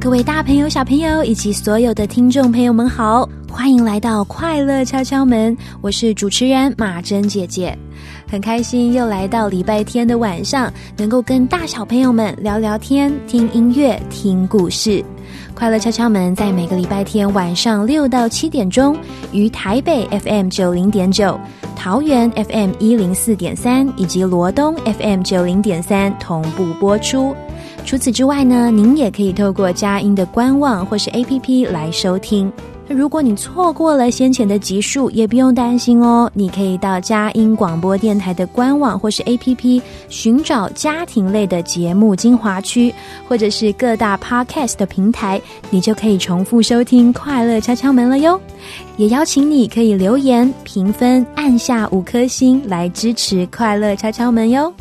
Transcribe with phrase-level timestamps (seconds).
[0.00, 7.76] 各位大朋友、小朋友以及所有的听众朋友们好，欢迎来到快乐敲敲门，我是主持人马珍姐姐，
[8.30, 15.04] 很开心又来到礼拜天的晚上，能够跟大小朋友们聊聊天、听音乐、听故事。
[15.52, 18.96] 快乐敲敲门在每个礼拜天晚上六到七点钟，
[19.32, 21.38] 于台北 FM 九零点九、
[21.74, 27.34] 桃园 FM 一零四点三以及罗东 FM 九零点三同步播出。
[27.84, 32.52] 除此之外呢，您也可以透过佳音的官网或是 APP 来收听。
[32.86, 42.92] 如果你错过了先前的集数，也不用担心哦，你可以到佳音广播电台的官网或是 APP 寻找家庭类的节目精华区，
[43.26, 48.40] 或者是各大 Podcast 的平台，你就可以重复收听《快乐敲敲门》了哟。
[48.96, 54.72] 也邀请你可以留言评分，按下五颗星来支持《快乐敲敲门》哟。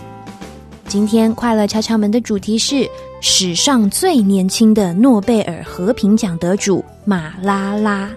[0.87, 8.09] 今天快乐敲敲门的主题是史上最年轻的诺贝尔和平奖得主马拉拉，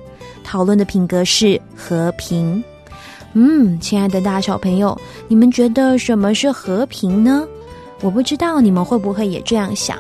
[0.45, 2.62] 讨论的品格是和平。
[3.33, 4.97] 嗯，亲爱的大小朋友，
[5.27, 7.45] 你们觉得什么是和平呢？
[8.03, 9.99] 我不知道你们会不会也这样想。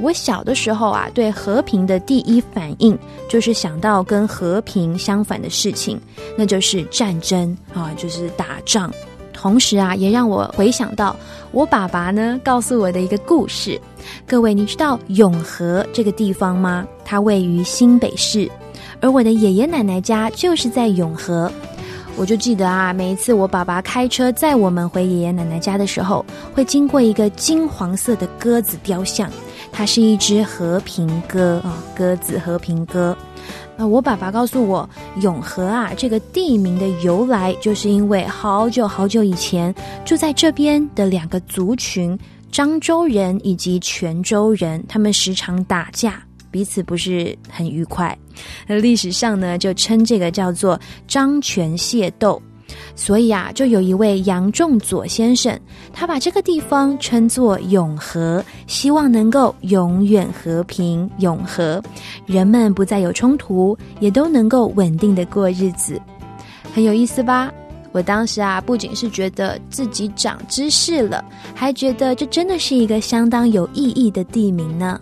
[0.00, 6.00] 我小的时候啊，对和平的第一反应就是想到跟和平相反的事情，
[6.36, 8.92] 那就是战争啊，就是打仗。
[9.40, 11.14] 同时啊，也让我回想到
[11.52, 13.80] 我爸爸呢告诉我的一个故事。
[14.26, 16.84] 各位，你知道永和这个地方吗？
[17.04, 18.50] 它位于新北市，
[19.00, 21.50] 而我的爷爷奶奶家就是在永和。
[22.16, 29.30] 我就记得啊，每一次我爸爸开车载我们回爷爷奶奶家的时候，会经过一个金黄色的鸽子雕像，
[29.70, 33.16] 它是一只和平鸽啊，鸽子和平鸽。
[33.80, 34.90] 那，我爸爸告诉我，
[35.20, 39.72] 永和啊这个地名的由来，就是因为好久好久以前
[40.04, 42.18] 住在这边的两个族群——
[42.50, 48.18] 漳州人以及泉州人，他们时常打架，彼此不是很愉快。
[48.66, 52.42] 那历史上呢，就称这个叫做漳泉械斗。
[52.94, 55.58] 所以啊，就有一位杨仲佐先生，
[55.92, 61.82] 他把这个地方称作永和，希望能够永远和平永和，
[62.26, 66.00] 人们不再有冲突，也都能够稳定的过日子，
[66.74, 67.52] 很有意思吧？
[67.92, 71.24] 我当时啊，不仅是觉得自己长知识了，
[71.54, 75.00] 还觉得这真的是一个相当有意义的地名呢。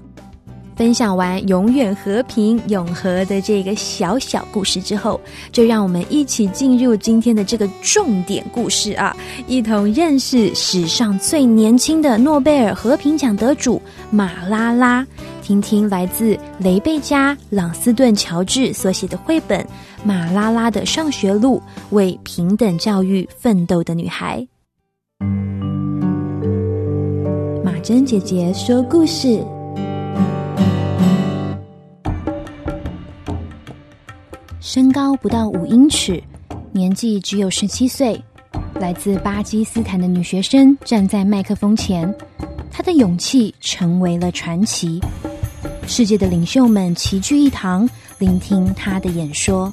[0.77, 5.19] 分享完永远和平永和的这个小小故事之后，
[5.51, 9.17] 就让我们一起进入今天的这个重点故事啊，
[9.47, 15.05] 一同认识史上最年轻的诺贝尔和平奖得主马拉拉，
[15.43, 19.59] 听听来自雷贝加·朗斯顿乔治所写的绘本
[20.05, 24.47] 《马拉拉的上学路：为平等教育奋斗的女孩》。
[27.65, 29.43] 马珍姐姐说故事。
[34.77, 36.23] 身高不到五英尺，
[36.71, 38.23] 年纪只有十七岁，
[38.75, 42.15] 来自巴基斯坦的女学生站在麦克风前，
[42.71, 45.01] 她的勇气成为了传奇。
[45.87, 47.89] 世界的领袖们齐聚一堂，
[48.19, 49.73] 聆听她的演说。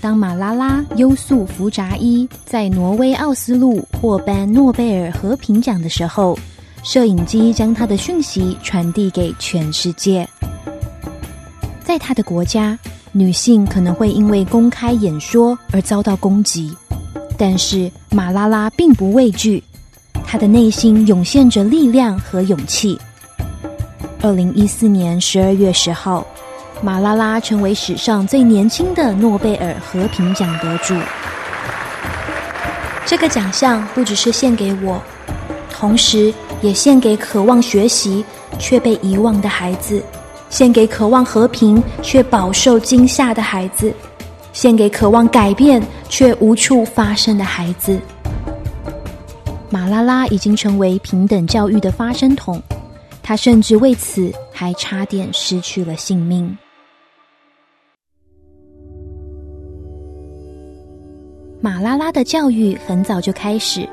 [0.00, 6.36] 当马拉拉优素福扎伊在挪威奥斯陆获颁诺贝尔和平奖的时候，
[6.82, 10.28] 摄影机将她的讯息传递给全世界。
[11.84, 12.76] 在她的国家。
[13.16, 16.76] 女性可能会因为公开演说而遭到攻击，
[17.38, 19.62] 但是马拉拉并不畏惧，
[20.26, 23.00] 她的内心涌现着力量和勇气。
[24.20, 26.26] 二零一四年十二月十号，
[26.82, 30.92] 马拉拉成为史上最年轻的诺贝尔和平奖得主。
[33.06, 35.00] 这个奖项不只是献给我，
[35.70, 38.24] 同时也献给渴望学习
[38.58, 40.02] 却被遗忘的孩子。
[40.54, 43.92] 献给渴望和平却饱受惊吓的孩子，
[44.52, 47.98] 献给渴望改变却无处发声的孩子。
[49.68, 52.62] 马拉拉已经成为平等教育的发声筒，
[53.20, 56.56] 她甚至为此还差点失去了性命。
[61.60, 63.88] 马拉拉的教育很早就开始，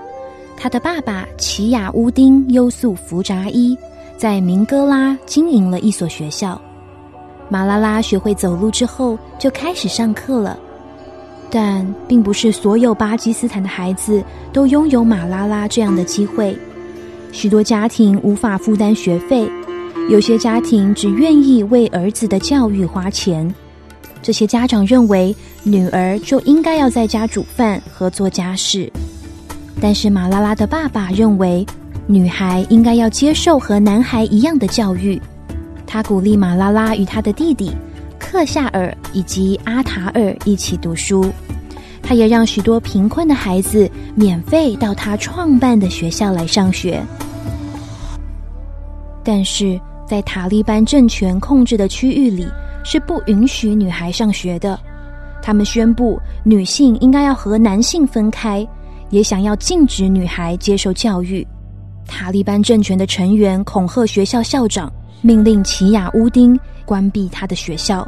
[0.55, 3.75] 他的爸爸奇亚乌丁优素福扎伊
[4.21, 6.62] 在明哥拉经营了一所学校。
[7.50, 10.59] 马拉拉学会走路之后，就开始上课了。
[11.50, 14.23] 但并不是所有巴基斯坦的孩子
[14.53, 16.56] 都拥有马拉拉这样的机会，
[17.31, 19.50] 许多家庭无法负担学费，
[20.07, 23.51] 有些家庭只愿意为儿子的教育花钱。
[24.21, 28.88] 这些家长认为女儿就应该要在家煮饭和做家事，
[29.81, 31.65] 但是马拉拉的爸爸认为
[32.07, 35.21] 女孩应该要接受和男孩一样的教育。
[35.86, 37.71] 他鼓励马拉拉与他的弟弟
[38.18, 41.31] 克夏尔以及阿塔尔一起读书，
[42.01, 47.03] 他也让许多贫困的孩子免费到他创办的学校来上学。
[49.24, 52.47] 但是在塔利班政权控制的区域里。
[52.83, 54.80] 是不允许女孩上学的。
[55.39, 58.68] 他们宣布女性应该要和男性分开，
[59.12, 61.45] 也想要禁止女孩接受教育。
[62.11, 64.91] 塔利班政权的成员恐吓学校校长，
[65.21, 68.05] 命令奇亚乌丁关闭他的学校，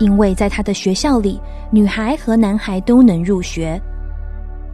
[0.00, 1.40] 因为在他的学校里，
[1.70, 3.80] 女孩和男孩都能入学。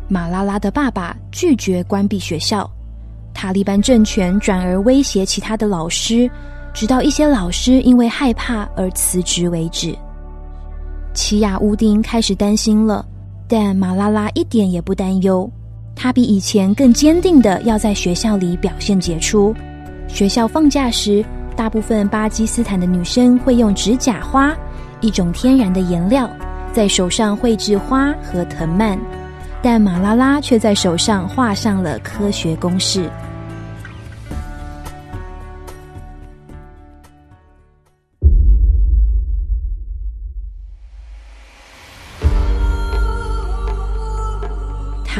[0.08, 2.68] 马拉拉的爸爸拒绝关闭学校，
[3.34, 6.28] 塔利班政权转而威胁其他的老师。
[6.72, 9.96] 直到一些老师因为害怕而辞职为止。
[11.12, 13.06] 奇亚乌丁开始担心了，
[13.46, 15.48] 但马拉拉一点也不担忧。
[15.96, 19.54] 他比以前更坚定的要在学校里表现杰出。
[20.08, 21.24] 学校放假时，
[21.56, 24.54] 大部分巴基斯坦的女生会用指甲花，
[25.00, 26.28] 一种天然的颜料，
[26.72, 28.98] 在手上绘制花和藤蔓，
[29.62, 33.08] 但马拉拉却在手上画上了科学公式。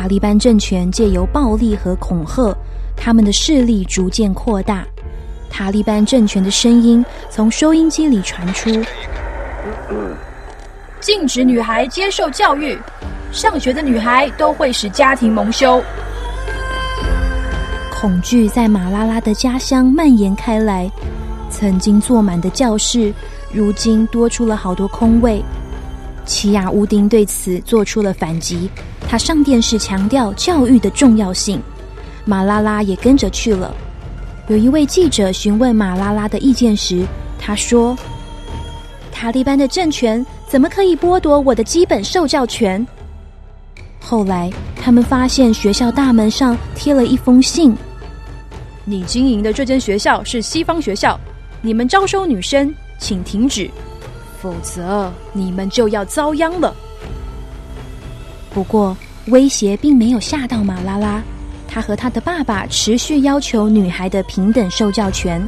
[0.04, 2.54] 塔利班政权借由暴力和恐吓，
[2.94, 4.84] 他们的势力逐渐扩大。
[5.48, 8.68] 塔利班政权的声音从收音机里传出：
[11.00, 12.78] 禁止女孩接受教育，
[13.32, 15.82] 上学的女孩都会使家庭蒙羞。
[17.98, 20.90] 恐惧在马拉拉的家乡蔓延开来，
[21.48, 23.10] 曾经坐满的教室，
[23.50, 25.42] 如今多出了好多空位。
[26.26, 28.68] 奇亚乌丁对此做出了反击。
[29.14, 31.62] 他上电视强调教育的重要性，
[32.24, 33.72] 马拉拉也跟着去了。
[34.48, 37.06] 有一位记者询问马拉拉的意见时，
[37.38, 37.96] 他说
[39.14, 42.84] ：“塔利班的政权怎么可以剥夺我的基本受教权？”
[44.02, 44.50] 后来，
[44.82, 47.72] 他们发现学校大门上贴了一封信
[48.84, 51.16] ：“你经营的这间学校是西方学校，
[51.62, 53.70] 你们招收女生，请停止，
[54.42, 56.74] 否则你们就要遭殃了。”
[58.52, 61.22] 不过，威胁并没有吓到马拉拉。
[61.66, 65.46] 他和他的爸爸持续要求女孩的平等受教权。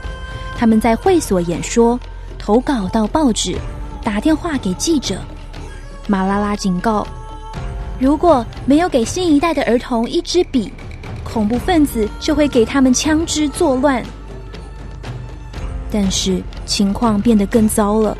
[0.57, 1.99] 他们在会所演说、
[2.39, 3.57] 投稿到报纸、
[4.03, 5.21] 打电话给记者。
[6.07, 7.07] 马拉拉警告：
[7.99, 10.73] 如果没有给新一代的儿童一支笔，
[11.23, 14.03] 恐怖分子就会给他们枪支作乱。
[15.91, 18.17] 但是情况变得更糟了。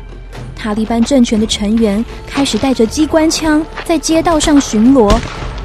[0.55, 5.13] 塔利班政权的成员开始带着机关枪在街道上巡逻，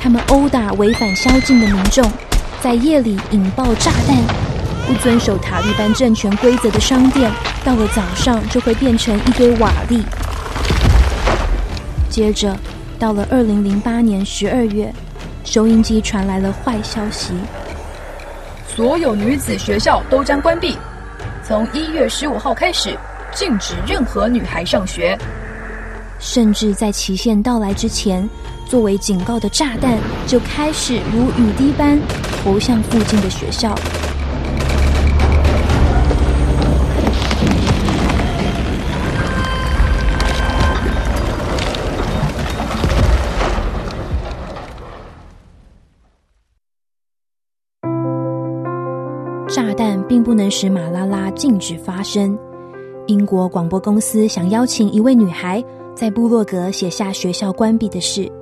[0.03, 2.05] 他们殴打违反宵禁的民众，
[2.61, 4.17] 在夜里引爆炸弹。
[4.85, 7.31] 不遵守塔利班政权规则的商店，
[7.65, 10.03] 到了早上就会变成一堆瓦砾。
[12.11, 12.59] 接着，
[12.99, 14.93] 到了二零零八年十二月，
[15.45, 17.33] 收音机传来了坏消息：
[18.67, 20.77] 所有女子学校都将关闭，
[21.47, 22.99] 从一月十五号开始。
[23.35, 25.17] 禁止任何女孩上学，
[26.19, 28.29] 甚至在期限到来之前，
[28.73, 32.01] 作为警告的炸弹就开始如雨滴般
[32.43, 33.75] 投向附近的学校。
[49.49, 52.35] 炸弹并不能使马拉拉禁止发生。
[53.07, 55.63] 英国广播公司想邀请一位女孩
[55.95, 58.33] 在部落格写下学校关闭的事。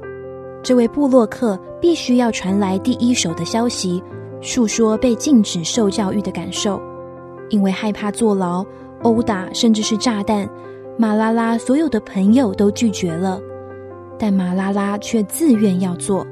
[0.63, 4.03] 这位布洛克必须要传来第一手的消息，
[4.41, 6.81] 述说被禁止受教育的感受。
[7.49, 8.65] 因为害怕坐牢、
[9.03, 10.49] 殴打，甚至是炸弹，
[10.97, 13.41] 马拉拉所有的朋友都拒绝了，
[14.19, 16.25] 但马拉拉却自愿要做。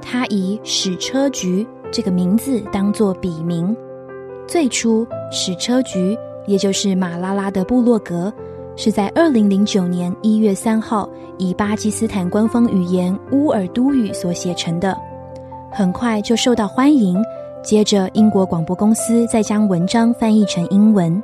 [0.00, 3.74] 他以矢车局这个名字当做笔名。
[4.46, 6.16] 最初，矢车局，
[6.46, 8.30] 也就是马拉拉的部落格，
[8.76, 14.96] 是在二零零九年一月三号以巴基斯坦官方语言乌尔都语所写成的，
[15.70, 17.16] 很快就受到欢迎。
[17.62, 21.22] 接着，英国广播公司再将文章翻译成英文。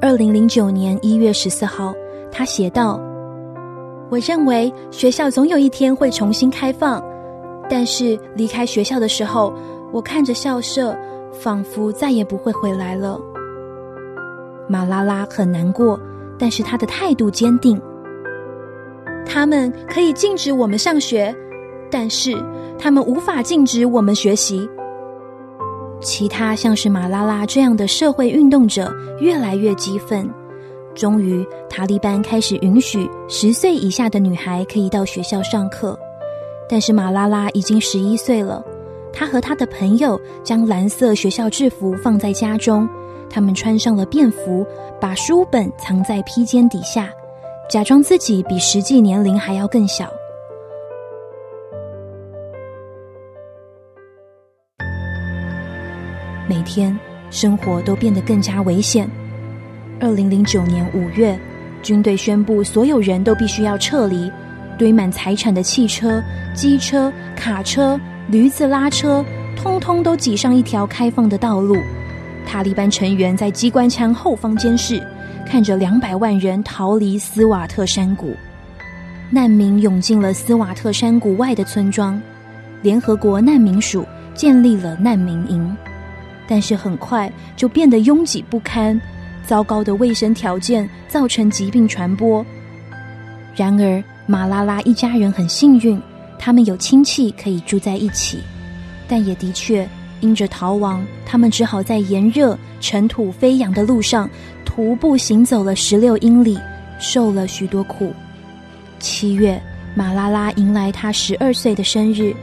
[0.00, 1.92] 二零零九年一月十四号，
[2.32, 2.98] 他写道
[4.08, 7.04] ：“我认为学校总有一天会重新开放，
[7.68, 9.52] 但是离开学校的时候，
[9.92, 10.96] 我看着校舍，
[11.32, 13.20] 仿佛再也不会回来了。”
[14.70, 16.00] 马拉拉很难过，
[16.38, 17.80] 但是他的态度坚定。
[19.26, 21.34] 他们可以禁止我们上学，
[21.90, 22.34] 但是
[22.78, 24.68] 他们无法禁止我们学习。
[26.00, 30.28] 其他像是马拉拉这样的社会运动者越来越激愤。
[30.94, 35.98] 终于，塔利班开始允许十岁以下的女孩可以到学校上课。
[36.68, 38.64] 但是马拉拉已经十一岁了，
[39.12, 42.88] 她和她的朋友将蓝色学校制服放在家中，
[43.30, 44.66] 他们穿上了便服，
[45.00, 47.08] 把书本藏在披肩底下，
[47.68, 50.12] 假装自己比实际年龄还要更小。
[56.48, 56.98] 每天
[57.30, 59.08] 生活都变得更加危险。
[60.00, 61.38] 二零零九年五月，
[61.82, 64.32] 军队宣布所有人都必须要撤离，
[64.78, 66.22] 堆满财产的汽车、
[66.54, 69.22] 机车、卡车、驴子拉车，
[69.56, 71.76] 通通都挤上一条开放的道路。
[72.48, 75.06] 塔利班成员在机关枪后方监视，
[75.46, 78.34] 看着两百万人逃离斯瓦特山谷。
[79.30, 82.18] 难民涌进了斯瓦特山谷外的村庄，
[82.80, 84.02] 联合国难民署
[84.34, 85.76] 建立了难民营。
[86.48, 88.98] 但是很快就变得拥挤不堪，
[89.46, 92.42] 糟糕的卫生条件造成疾病传播。
[93.54, 96.00] 然而，马拉拉一家人很幸运，
[96.38, 98.38] 他们有亲戚可以住在一起。
[99.06, 99.86] 但也的确，
[100.20, 104.28] 因着逃亡，他们只好在炎热、尘土飞扬的路上
[104.64, 106.58] 徒步行走了十六英里，
[106.98, 108.12] 受了许多苦。
[108.98, 109.60] 七月，
[109.94, 112.34] 马拉拉迎来他十二岁的生日，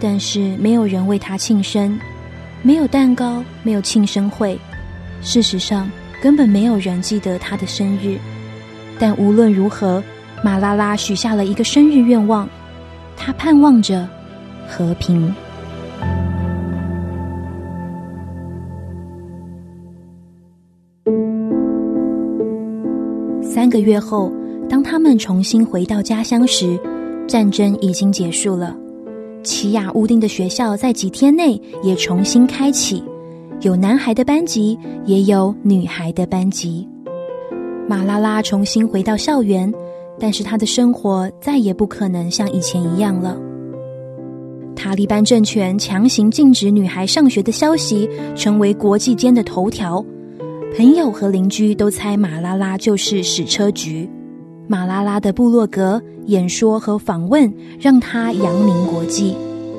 [0.00, 1.98] 但是没有人为他庆生。
[2.62, 4.58] 没有蛋糕，没有庆生会。
[5.22, 8.18] 事实上，根本没有人记得他的生日。
[8.98, 10.02] 但无论如何，
[10.42, 12.48] 马拉拉许下了一个生日愿望，
[13.16, 14.08] 他盼望着
[14.68, 15.34] 和平。
[23.56, 24.30] 三个月后，
[24.68, 26.78] 当他们重新回到家乡时，
[27.26, 28.76] 战争已经结束了。
[29.42, 33.02] 奇亚乌丁的学校在几天内也重新开启，
[33.62, 36.86] 有男孩的班级，也有女孩的班级。
[37.88, 39.72] 马拉拉重新回到校园，
[40.20, 43.38] 但是他的生活再也不可能像以前一样了。
[44.74, 50.04] 塔利班政权强行禁止女孩上学的消息成为国际间的头条，
[50.76, 54.06] 朋友和邻居都猜马拉拉就是矢车局。
[54.68, 59.34] 马拉拉的部落格演说和访问让他扬名国际，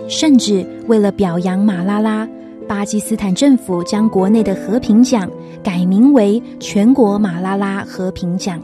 [0.10, 2.28] 甚至为了表扬马拉拉，
[2.68, 5.30] 巴基斯坦政府将国内的和平奖
[5.64, 8.60] 改名为全国马拉拉和平奖。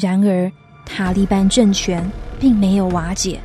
[0.00, 0.50] 然而，
[0.86, 3.38] 塔利班政权并没有瓦解，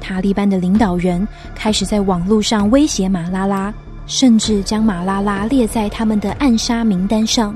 [0.00, 3.72] 塔利班的领导人开始在网络上威胁马拉拉。
[4.06, 7.54] 甚至将马拉拉列在他们的暗杀名单上，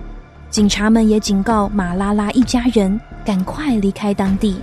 [0.50, 4.60] 警察们也警告马拉拉一家人赶快离开当地。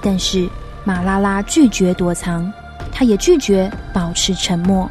[0.00, 0.48] 但是
[0.82, 2.50] 马拉拉拒绝躲藏，
[2.90, 4.90] 他也拒绝保持沉默。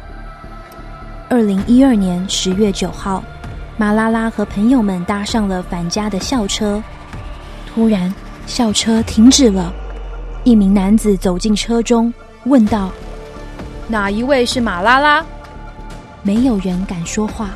[1.28, 3.24] 二零一二年十月九号，
[3.76, 6.80] 马拉拉和朋友们搭上了返家的校车，
[7.66, 8.14] 突然
[8.46, 9.72] 校车停止了，
[10.44, 12.14] 一名男子走进车中，
[12.46, 12.92] 问道
[13.88, 15.24] ：“哪一位是马拉拉？”
[16.22, 17.50] 没有人敢说话，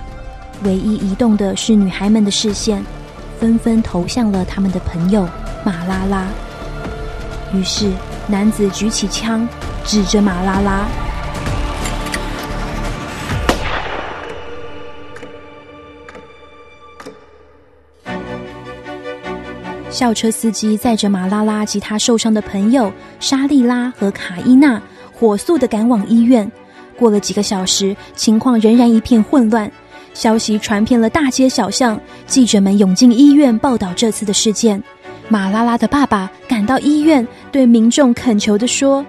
[0.64, 2.84] 唯一移动的是女孩们的视线，
[3.38, 5.28] 纷纷投向了他们的朋友
[5.64, 6.26] 马拉拉。
[7.52, 7.88] 于是，
[8.26, 9.48] 男子举起枪，
[9.84, 10.84] 指着马拉拉。
[19.90, 24.80] 校车司机载着马拉拉及他受伤的朋友莎莉拉和卡伊娜，
[25.12, 26.50] 火速的赶往医院。
[26.96, 29.70] 过了几个小时，情况仍然一片混乱。
[30.14, 34.82] 消息传遍了大街小巷，记者们涌进医院报道这次的事件。
[35.28, 39.04] 马拉拉的爸爸赶到医院，对民众恳求的说：“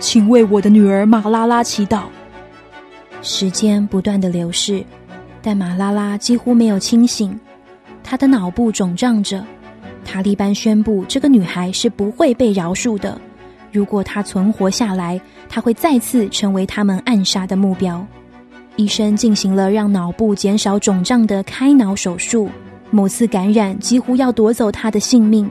[0.00, 2.02] 请为我的女儿马拉拉祈祷。”
[3.20, 4.84] 时间不断的流逝，
[5.42, 7.38] 但马拉拉几乎没有清醒，
[8.02, 9.44] 她的脑部肿胀着。
[10.10, 13.20] 塔利班宣布，这个女孩是不会被饶恕的。
[13.70, 18.04] 如果她存活下来，她会再次成为他们暗杀的目标。
[18.76, 22.48] 医生进行了让脑部减少肿胀的开脑手术，
[22.90, 25.46] 某次感染几乎要夺走她的性命。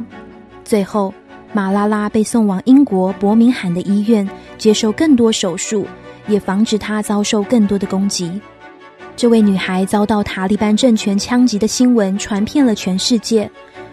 [0.64, 1.14] 最后，
[1.54, 5.86] 马拉拉被送往英国伯明翰的医院接受更多手术，
[6.28, 8.42] 也防止她遭受更多的攻击。
[9.16, 13.50] 这位女孩遭到塔利班政权枪击的新闻传遍了全世界，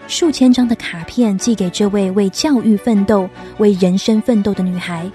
[0.06, 5.10] 数千张的卡片寄给这位为教育奋斗、为人生奋斗的女孩，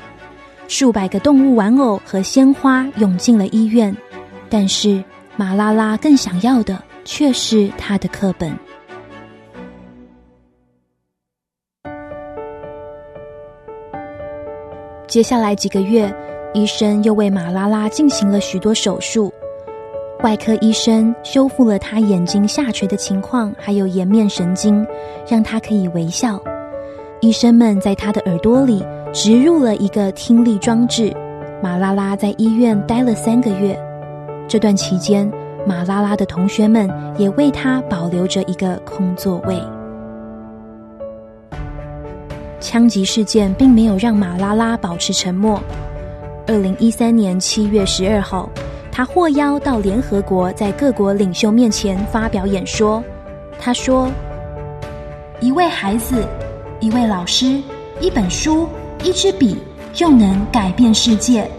[0.68, 3.96] 数百个动物玩偶和鲜花涌进了医院。
[4.50, 5.02] 但是，
[5.36, 8.52] 马拉拉更想要的却是他的课本。
[15.08, 16.14] 接下来几个月，
[16.54, 19.34] 医生又为马拉拉进行了许多手术。
[20.22, 24.86] 外科医生修复了他眼睛下垂的情况，还有颜面神经，
[25.26, 26.38] 让他可以微笑。
[27.22, 31.16] 医生们在他的耳朵里植入了一个听力装置。
[31.64, 33.80] 马拉拉在医院待了三个月。
[34.46, 35.30] 这段期间，
[35.66, 39.58] 马拉拉的同学们也为他保留着一个空座位。
[42.60, 45.62] 枪击事件并没有让马拉拉保持沉默。
[46.46, 48.50] 二零一三年七月十二号，
[49.00, 53.02] 他获邀到联合国，在各国领袖面前发表演说。
[53.58, 54.12] 他说
[55.40, 56.28] ：“一位孩子，
[56.82, 57.62] 一位老师，
[58.02, 58.68] 一本书，
[59.02, 59.58] 一支笔，
[59.94, 61.50] 就能改变世界。”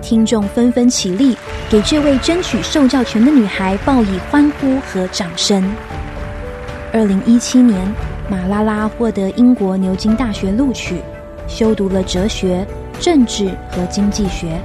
[0.00, 1.36] 听众纷纷起立。
[1.68, 5.62] 给这位争取受教权的女孩报以欢呼和掌声。
[6.90, 7.86] 二零一七年，
[8.30, 11.02] 马拉拉获得英国牛津大学录取，
[11.46, 12.66] 修读了哲学、
[12.98, 14.58] 政治和经济学。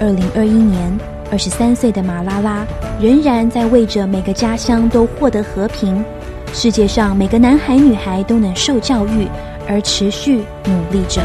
[0.00, 0.92] 二零二一年，
[1.30, 2.66] 二十三岁的马拉拉
[3.00, 6.04] 仍然在为着每个家乡都获得和平、
[6.52, 9.28] 世界上每个男孩女孩都能受教育
[9.68, 11.22] 而持续努力着。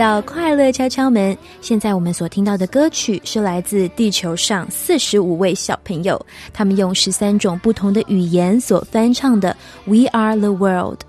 [0.00, 1.36] 到快乐敲敲门。
[1.60, 6.18] 现在我们所听到的歌曲是来自地球上四十五位小朋友，
[6.54, 9.54] 他们用十三种不同的语言所翻唱的
[9.90, 11.00] 《We Are the World》。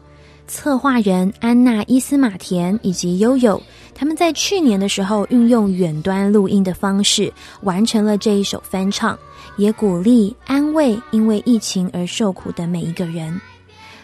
[0.46, 3.64] 策划人安娜伊斯马田以及悠悠，
[3.96, 9.18] 他们在去年的时候运用远端录音的方式完成了这一首翻唱，
[9.56, 13.40] 也鼓励安慰因为疫情而受苦的每一个人。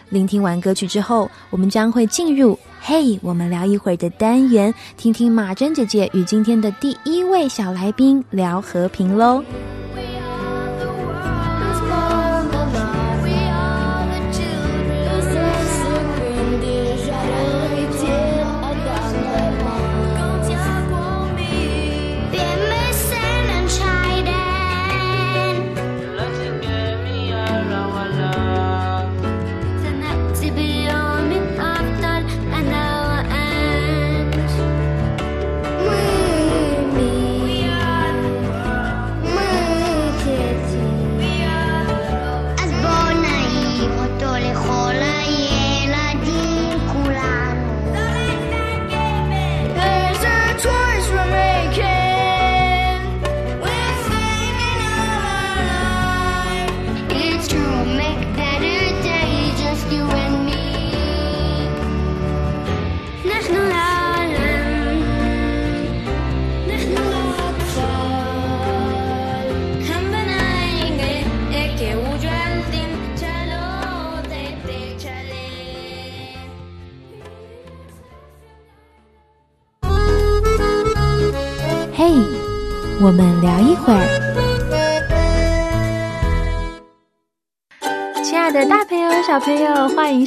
[0.08, 9.42] 聆听完歌曲之后，我们将会进入“嘿，我们聊一会儿”的单元，听听马珍姐姐与今天的第一位小来宾聊和平喽。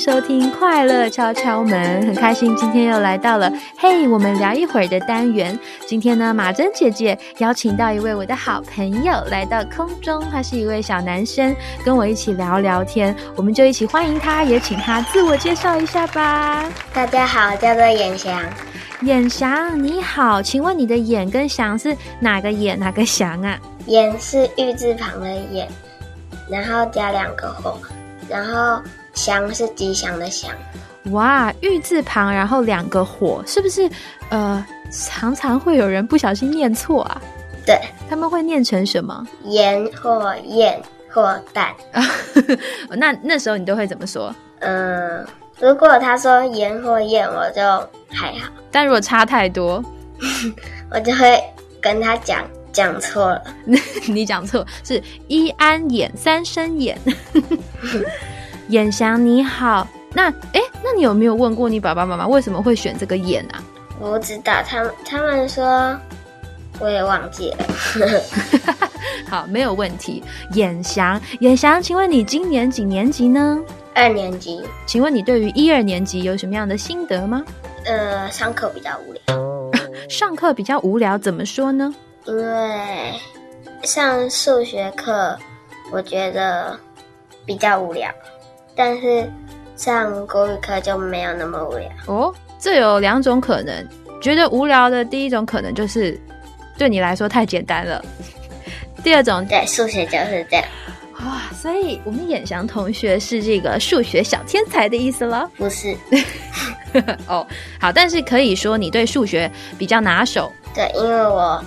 [0.01, 5.55] 收听《快乐敲敲门》，很开心今天又来到了“嘿，我们聊一会儿”的单元。
[5.85, 13.15] 今天呢，马珍姐姐邀请到一位我的好朋友来到空中，他是一位小男生，跟我一起聊聊天。
[13.35, 16.65] 我们就一起欢迎他，也请他自我介绍一下吧。
[16.91, 18.41] 大家好，叫做眼翔。
[19.01, 25.67] 眼翔，你好，请问你的“眼”跟“翔”是哪个“眼”哪个“翔”啊？“眼”是玉字旁的“眼”，
[26.49, 27.77] 然后加两个“火”，
[28.27, 28.81] 然后
[29.13, 30.51] “翔”是吉祥的“祥”。
[31.11, 33.89] 哇，玉字旁，然后两个“火”，是不是？
[34.29, 37.21] 呃，常常会有人不小心念错啊？
[37.65, 39.27] 对，他们会念成什么？
[39.45, 41.73] 盐或燕或蛋。
[42.89, 44.33] 那那时候你都会怎么说？
[44.59, 45.25] 嗯。
[45.59, 47.61] 如果他说盐或燕，我就
[48.09, 49.83] 还好；但如果差太多，
[50.89, 51.39] 我就会
[51.79, 52.43] 跟他讲
[52.73, 53.43] 讲错了。
[54.09, 56.97] 你讲错是一安眼三生眼。
[58.71, 63.61] 眼翔你好，那哎，那你有没有问过你爸爸妈妈为什么会选这个眼啊？
[63.99, 65.97] 我不知道，他们他们说，
[66.79, 67.57] 我也忘记了。
[69.29, 70.23] 好，没有问题。
[70.53, 73.59] 眼翔，眼翔，请问你今年几年级呢？
[73.93, 77.43] 二年级，请问你对于一二年级有什么样的心得吗？
[77.85, 79.21] 呃，上课比较无聊。
[80.07, 81.93] 上课比较无聊，怎么说呢？
[82.25, 83.13] 因为
[83.83, 85.37] 上数学课，
[85.91, 86.79] 我觉得
[87.45, 88.09] 比较无聊，
[88.75, 89.31] 但是
[89.75, 91.89] 上国语课就没有那么无聊。
[92.07, 93.87] 哦，这有两种可能。
[94.21, 96.19] 觉得无聊的第一种可能就是
[96.77, 98.03] 对你来说太简单了。
[99.03, 100.65] 第二种，对，数学就是这样。
[101.25, 105.49] 哇，所以我们眼翔同学是这个数学小天才的意思了？
[105.57, 105.95] 不是，
[107.27, 107.45] 哦，
[107.79, 110.51] 好，但是可以说你对数学比较拿手。
[110.73, 111.63] 对，因为我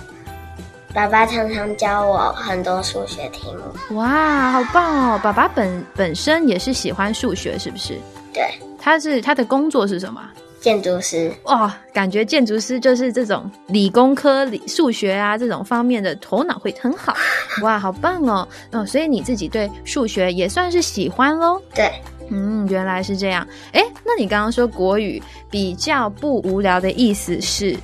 [0.95, 3.97] 爸爸常常教我很多数学题目。
[3.97, 5.19] 哇，好棒哦！
[5.21, 7.99] 爸爸本本身也是喜欢数学，是不是？
[8.33, 8.47] 对，
[8.79, 10.21] 他是他的工作是什么？
[10.61, 17.13] 建筑师哇，感觉建筑师就是这种理工科、理数学啊这种方面的头脑会很好
[17.61, 18.47] 哇，好棒哦！
[18.71, 21.61] 嗯，所以你自己对数学也算是喜欢喽？
[21.75, 21.91] 对，
[22.29, 23.45] 嗯，原来是这样。
[23.73, 27.77] 哎，那你刚刚说国语比较不无聊的意思是？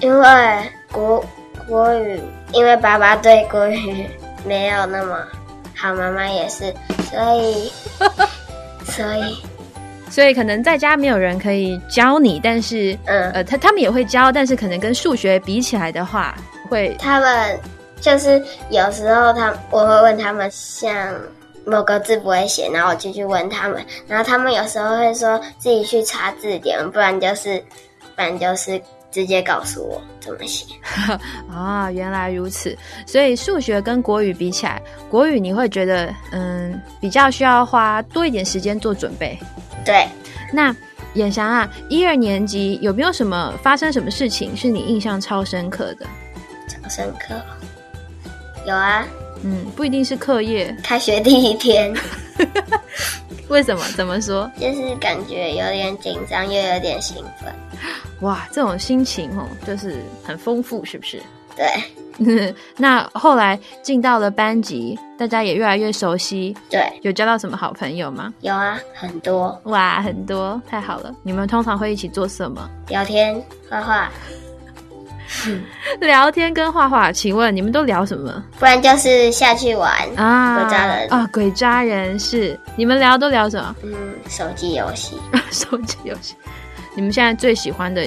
[0.00, 1.22] 因为国
[1.68, 2.20] 国语，
[2.52, 4.06] 因为爸爸对国语
[4.44, 5.18] 没有那么
[5.74, 6.72] 好，妈妈也是，
[7.10, 7.72] 所以
[8.90, 9.36] 所以。
[10.10, 16.36] 所以可能在家没有人可以教你，但是，嗯，呃，他他们也会教，但是可能跟数学比起来的话，
[16.70, 17.58] 会他们
[18.00, 21.12] 就是有时候他我会问他们，像
[21.64, 27.58] 某个字不会写，然后我就去问他们，然后他们有时候会说自己去查字典，不然就是，
[28.14, 28.80] 不然就是
[29.14, 30.66] 直接告诉我怎么写。
[31.48, 32.76] 啊，原来如此。
[33.06, 39.38] 所以数学跟国语比起来，国语你会觉得嗯比较需要花多一点时间做准备。
[39.84, 40.08] 对，
[40.52, 40.74] 那
[41.14, 46.04] 眼翔啊，一二年级有没有什么发生什么事情是你印象超深刻的？
[46.66, 47.40] 超深刻。
[48.66, 49.06] 有啊，
[49.44, 51.94] 嗯，不一定是课业，开学第一天，
[53.48, 53.84] 为什么？
[53.94, 54.50] 怎么说？
[54.58, 57.54] 就是感觉有点紧张，又有点兴奋。
[58.20, 61.22] 哇，这种心情哦，就是很丰富，是不是？
[61.56, 68.32] 对， 那后来进到了班级，大家也越来越熟悉，对，有交到什么好朋友吗？
[68.40, 71.14] 有啊，很多哇，很多，太好了！
[71.22, 72.68] 你们通常会一起做什么？
[72.88, 74.10] 聊天、画画，
[76.00, 77.10] 聊天跟画画。
[77.12, 79.92] 请问你们都聊什么不然就是下去玩。
[80.16, 80.56] 啊？
[80.60, 83.74] 鬼抓人啊，鬼抓人是你们聊都聊什么？
[83.82, 83.94] 嗯，
[84.28, 85.18] 手机游戏，
[85.50, 86.34] 手机游戏。
[86.94, 88.06] 你们现在最喜欢的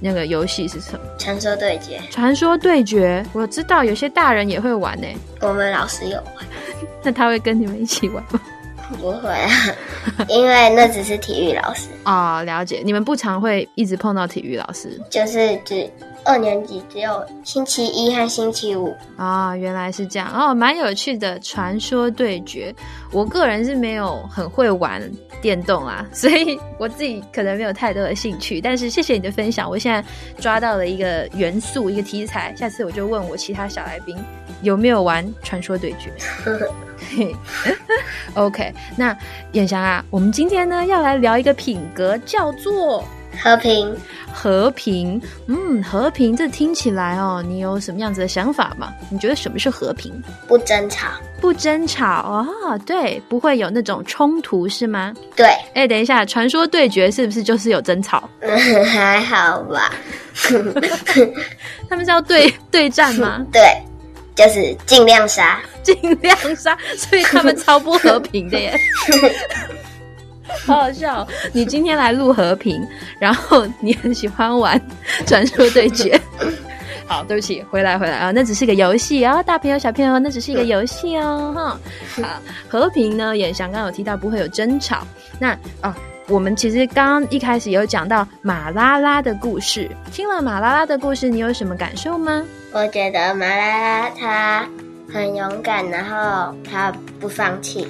[0.00, 1.00] 那个游戏是什么？
[1.18, 3.24] 传说对决，传说对决。
[3.32, 5.06] 我知道有些大人也会玩呢，
[5.40, 6.44] 我们老师有玩，
[7.02, 8.40] 那他会跟你们一起玩吗？
[9.00, 9.50] 不会啊，
[10.28, 12.82] 因为那只是体育老师， 哦，了解。
[12.84, 15.90] 你们不常会一直碰到体育老师就是只
[16.24, 18.94] 二年级只有星期一和星期五。
[19.16, 22.74] 啊、原来是这样哦，蛮有趣的传说对决。
[23.12, 25.00] 我个人是没有很会玩
[25.40, 28.60] 电动啊，所以我自己可能没有太多的兴趣。
[28.60, 30.04] 但是谢谢你的分享，我现在
[30.40, 32.54] 抓到了一个元素，一个题材。
[32.56, 34.16] 下次我就问我其他小来宾
[34.62, 36.12] 有没有玩传说对决。
[37.16, 37.34] 嘿
[38.34, 39.16] OK，那
[39.52, 43.04] 燕翔啊，我们今天呢要来聊一个品格，叫做
[43.42, 43.94] 和平，
[44.32, 45.20] 和平。
[45.46, 48.92] 嗯，和平这听起来哦，你有什么样子的想法吗？
[49.10, 50.12] 你觉得什么是和平？
[50.48, 51.06] 不争吵。
[51.40, 55.14] 不争吵哦，对，不会有那种冲突是吗？
[55.36, 58.28] 对，哎，等一下，传说对决是不是就是有争吵？
[58.40, 59.92] 嗯， 还好吧。
[61.88, 63.44] 他们是要对对战吗？
[63.52, 63.62] 对，
[64.36, 65.60] 就是尽量杀。
[65.82, 68.76] 尽量杀，所以他们超不和平的耶。
[70.64, 72.80] 好好笑哦、你今天来录和平，
[73.18, 74.80] 然后你很喜欢玩
[75.26, 76.20] 传说对决。
[77.06, 81.80] 好，对不起，回来回来啊，那只是个游戏啊，大朋友小朋友，那只是一个游戏哦，哈。
[82.22, 85.06] 好，和平呢，也翔刚刚有提到不会有争吵。
[85.38, 85.96] 那啊，
[86.28, 92.42] 我们其实刚刚一开始有讲到马拉拉的故事，听了马拉拉的故事，你有什么感受吗？
[92.72, 94.68] 我觉得马拉拉她
[95.12, 97.86] 很勇敢，然后她不放弃。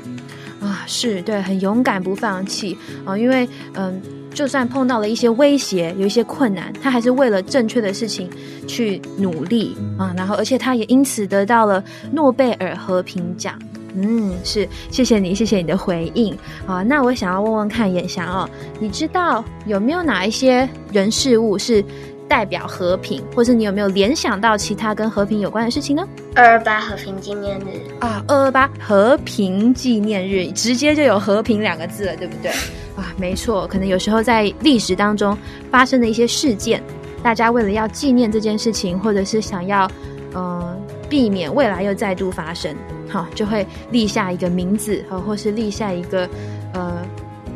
[0.61, 4.01] 啊，是对，很勇敢，不放弃啊、因为嗯，
[4.35, 8.29] 就算碰到了一些威胁，有一些困难，她还是为了正确的事情
[8.69, 13.59] 去努力啊，然后而且她也因此得到了诺贝尔和平奖。
[13.97, 16.83] 嗯，是，谢谢你，谢谢你的回应啊。
[16.83, 21.83] 那我想要问问看，眼翔哦，你知道有没有哪一些人事物是
[22.29, 26.07] 代表和平，或是你有没有联想到其他跟和平有关的事情呢？
[26.35, 32.51] 二二八和平纪念日，啊，二二八和平纪念日，直接就有和平两个字了，对不对？
[32.97, 35.37] 啊，没错，可能有时候在历史当中
[35.71, 36.83] 发生的一些事件，
[37.23, 39.91] 大家为了要纪念这件事情，或者是想要
[40.33, 40.77] 呃
[41.09, 42.75] 避免未来又再度发生，
[43.17, 46.29] 好、就会立下一个名字，呃、或是立下一个
[46.75, 47.03] 呃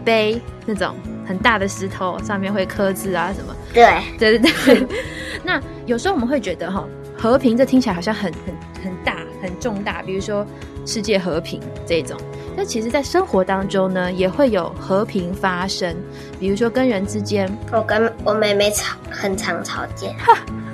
[0.04, 0.94] 碑那种
[1.26, 3.54] 很大的石头，上面会刻字啊什么。
[3.72, 4.86] 对，对对对。
[5.44, 10.46] 那有时候我们会觉得哈，和平这听起来好像很很很大很重大，比如说
[10.86, 12.16] 世界和平这种。
[12.56, 15.94] 但其实，在生活当中呢，也会有和平发生，
[16.38, 17.48] 比如说跟人之间。
[17.72, 20.08] 我跟我妹妹吵，很常吵架。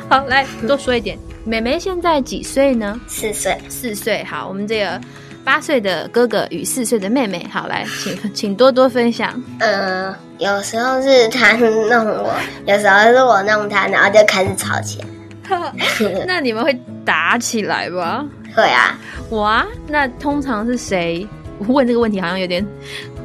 [0.09, 1.19] 好，来多说一点。
[1.45, 3.01] 妹妹现在几岁呢？
[3.09, 4.23] 四岁，四岁。
[4.25, 5.01] 好，我们这个
[5.45, 9.43] 八岁的哥哥与四岁的妹妹，好来，请请多多分享。
[9.59, 12.33] 呃，有时候是他弄我，
[12.67, 15.07] 有时候是我弄他，然后就开始吵起来。
[16.27, 16.73] 那你们会
[17.05, 18.25] 打起来吧？
[18.55, 18.97] 会啊，
[19.31, 21.27] 哇，那通常是谁？
[21.59, 22.65] 我问这个问题好像有点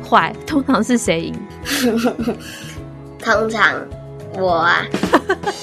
[0.07, 0.33] 坏。
[0.47, 1.35] 通常是谁赢？
[3.23, 3.75] 通常
[4.33, 4.85] 我啊，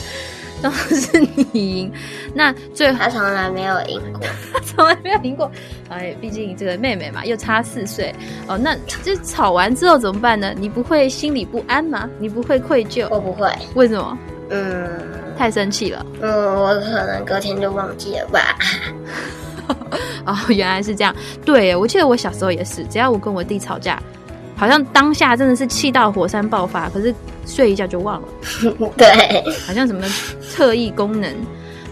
[0.62, 1.92] 当然是你赢。
[2.34, 4.20] 那最后他从来没有赢过。
[4.66, 5.50] 从来没有赢过。
[5.88, 8.14] 哎，毕竟这个妹妹嘛，又差四岁
[8.46, 8.58] 哦。
[8.58, 10.52] 那这吵完之后怎么办呢？
[10.56, 12.08] 你不会心里不安吗？
[12.18, 13.06] 你不会愧疚？
[13.10, 14.18] 我不会，为什么？
[14.50, 14.88] 嗯
[15.36, 16.04] 太生气了。
[16.20, 18.58] 嗯，我可能隔天就忘记了吧。
[20.26, 21.14] 哦，原来是这样。
[21.44, 24.02] 对，我记得我小时候也是，只要我跟我弟吵架，
[24.58, 27.14] 好像当下真的是气到火山爆发，可是
[27.46, 28.28] 睡一觉就忘了，
[28.98, 30.04] 对，好像什么
[30.54, 31.32] 特异功能。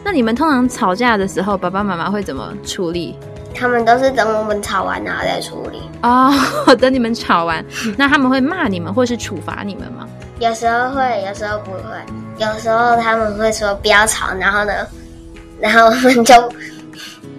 [0.05, 3.16] 那你们通常吵架的时候，爸爸妈妈会怎么处理？
[3.55, 5.81] 他们都是等我们吵完然后再处理。
[6.02, 6.31] 哦，
[6.79, 7.64] 等你们吵完，
[7.96, 10.07] 那他们会骂你们或是处罚你们吗？
[10.38, 11.81] 有时候会，有时候不会。
[12.38, 14.72] 有时候他们会说不要吵，然后呢，
[15.59, 16.35] 然后我们就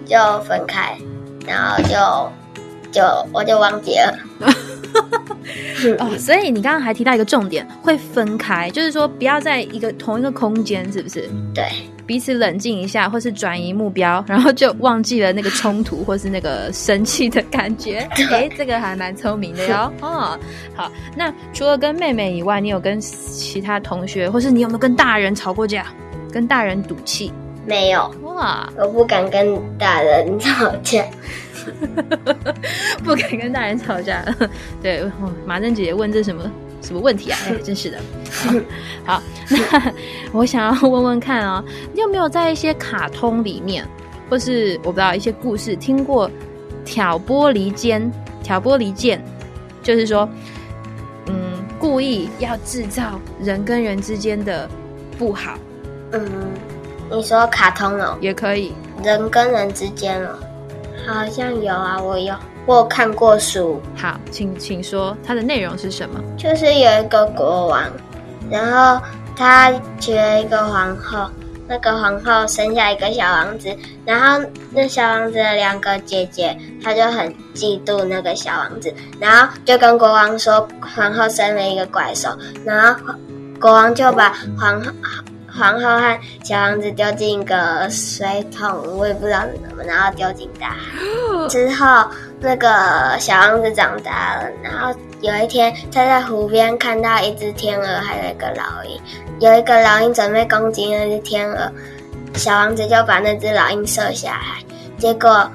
[0.04, 0.98] 就分开，
[1.46, 1.94] 然后就
[2.92, 4.18] 就我就忘记了。
[5.98, 11.28] 哦，所以你刚刚还提到一个重点，会分开，就是说不要在一个同一个空间，是不是？
[11.54, 11.64] 对，
[12.04, 17.98] 彼此冷静一下，或是转移目标，然后就忘记了那个冲突或是那个生气的感觉。
[18.30, 19.92] 哎，这个还蛮聪明的哟。
[20.00, 20.38] 哦，
[20.74, 25.86] 好，那除了跟妹妹以外，你有跟其他同学，或是你有没有跟大人吵过架？
[26.32, 27.32] 跟大人赌气？
[27.64, 28.12] 没有。
[28.22, 31.04] 哇，我不敢跟大人吵架。
[33.04, 34.24] 不敢跟大人吵架。
[34.82, 35.04] 对，
[35.46, 36.50] 马珍姐姐问这什么
[36.80, 37.38] 什么问题啊？
[37.46, 37.98] 哎，真是的。
[39.04, 39.92] 好，那
[40.32, 43.86] 我想要问问看啊，你有没有在一些卡通里面，
[44.28, 46.30] 或是我不知道一些故事听过
[46.84, 48.10] 挑拨离间？
[48.42, 49.22] 挑拨离间
[49.82, 50.26] 就是说，
[51.26, 51.34] 嗯，
[51.78, 54.66] 故意要制造人跟人之间的
[55.18, 55.58] 不好。
[56.12, 56.26] 嗯，
[57.10, 58.72] 你说卡通哦，也可以，
[59.04, 60.38] 人跟人之间哦。
[61.14, 62.34] 好像有啊，我有，
[62.66, 63.80] 我有看过书。
[63.96, 66.20] 好，请请说它的内容是什么？
[66.36, 67.82] 就是有一个国王，
[68.50, 71.30] 然后他娶了一个皇后，
[71.66, 82.28] 那个皇后生下一个小王子，然后那小王子的两个姐姐，她就很嫉妒那个小王子，然后就跟国王说皇后生了一个怪兽，
[82.64, 83.14] 然后
[83.60, 84.90] 国王就把皇后。
[85.58, 90.76] 皇后和小王子丢进一个水桶，我也不知道是什么，然后丢进大海。
[91.48, 92.08] 之后，
[92.40, 99.00] 那个小王子长大了，然后有一天他在湖边看到一只天鹅，还有一个老鹰。
[99.40, 101.70] 有一个老鹰准备攻击那只天鹅，
[102.34, 104.64] 小王子就把那只老鹰射下来。
[104.96, 105.50] 结果，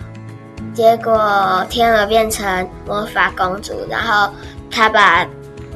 [0.74, 4.30] 结果天鹅变成魔法公主，然后
[4.70, 5.26] 他把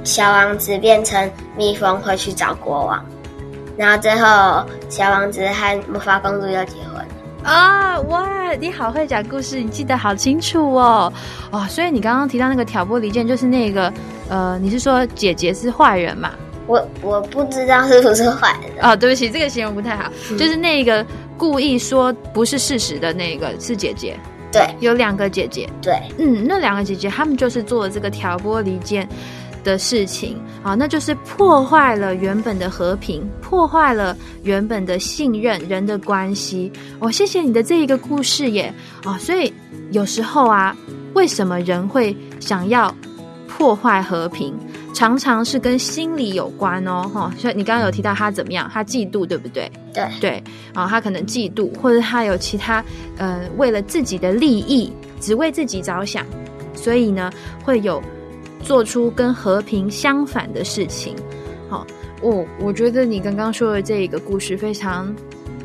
[0.04, 3.06] 小王子变成蜜蜂，会去找国王。
[3.78, 7.06] 然后最后，小王子和魔法公主要结婚
[7.44, 8.00] 啊！
[8.10, 11.14] 哇，你好会讲故事，你记得好清楚哦！
[11.52, 13.94] 哦，所以你刚刚提到那个挑拨离间，就是那个
[14.28, 16.32] 呃，你是说姐姐是坏人嘛？
[16.66, 21.06] 我我不知道是不是坏人哦，对不起，这个形容不太好，就是那个
[21.38, 24.18] 故意说不是事实的那个是姐姐。
[24.52, 25.70] 对，有两个姐姐。
[25.82, 29.08] 对，嗯，那两个姐姐她们就是做了这个挑拨离间。
[29.64, 36.72] 的事情啊，那就是破坏了原本的和平，破坏了原本的信任人的关系。
[37.00, 38.74] 哦，谢谢你的这一个故事耶！
[39.06, 39.54] 哦，所以
[39.92, 40.76] 有时候啊，
[41.14, 42.94] 为什么人会想要
[43.48, 44.54] 破坏和平，
[44.94, 47.10] 常常是跟心理有关哦。
[47.14, 49.72] 哈，所以你刚刚有提到他怎么样，他嫉妒，对不对？
[49.94, 50.44] 对对
[50.74, 52.84] 啊，他可能嫉妒，或者他有其他
[53.18, 56.26] 呃，为了自己的利益，只为自己着想，
[56.74, 57.32] 所以呢，
[57.64, 58.02] 会有。
[58.62, 61.16] 做出跟和平相反的事情，
[61.70, 61.86] 好，
[62.22, 65.14] 我我觉得你刚刚说的这一个故事非常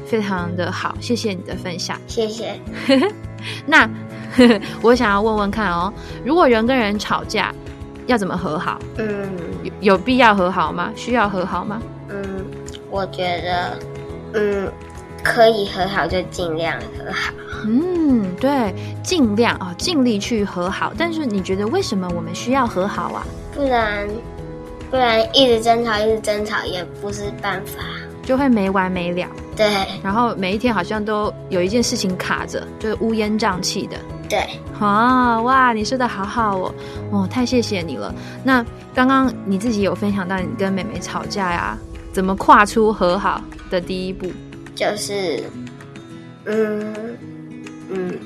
[0.07, 2.59] 非常的好，谢谢你的分享，谢谢。
[3.67, 3.89] 那
[4.83, 5.93] 我想要问问看哦，
[6.25, 7.53] 如果人跟人吵架，
[8.07, 8.79] 要怎么和好？
[8.99, 9.31] 嗯，
[9.63, 10.93] 有有必要和好吗？
[10.95, 11.83] 需要和好吗？
[12.09, 12.45] 嗯，
[12.91, 13.79] 我觉得，
[14.35, 14.73] 嗯，
[15.23, 17.33] 可以和好就尽量和好。
[17.65, 20.93] 嗯，对，尽量啊，尽力去和好。
[20.99, 23.25] 但是你觉得为什么我们需要和好啊？
[23.55, 24.09] 不然，
[24.91, 27.83] 不然一直争吵，一直争吵也不是办法，
[28.25, 29.29] 就会没完没了。
[29.55, 29.71] 对，
[30.03, 33.97] 然后每一天好像都有一件事情卡着，就是乌烟瘴气的。
[34.29, 34.41] 对，
[34.81, 36.75] 啊，哇，你说的好好哦，
[37.11, 38.13] 哦，太谢谢你了。
[38.43, 41.79] 那刚刚你自己有分享到你跟妹妹吵架呀，
[42.13, 44.27] 怎么跨出和好的第一步？
[44.91, 45.43] 就是，
[46.47, 46.95] 嗯。
[47.95, 48.19] 嗯，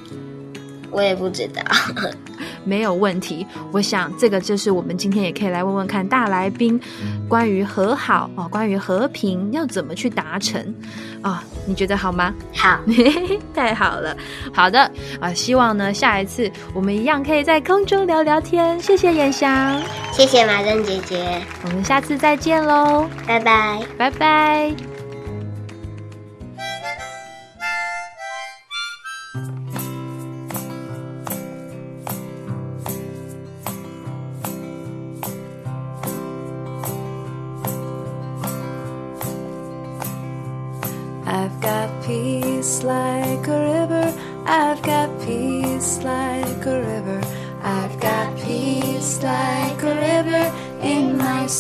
[0.92, 1.61] 我也不知道，
[2.62, 3.45] 没有问题。
[3.73, 6.81] 我想这个就是我们今天也可以来问问看大来宾，
[7.29, 10.73] 关于和好哦，关于和平要怎么去达成
[11.21, 11.42] 啊？
[11.66, 12.33] 你觉得好吗？
[12.55, 12.79] 好，
[13.53, 14.16] 太好了。
[14.55, 14.88] 好的
[15.19, 18.81] 啊，希望呢下一次我们一样可以在空中聊聊天。
[18.81, 24.95] 谢谢严翔，谢谢马珍姐姐，我们下次再见喽，拜拜，拜拜。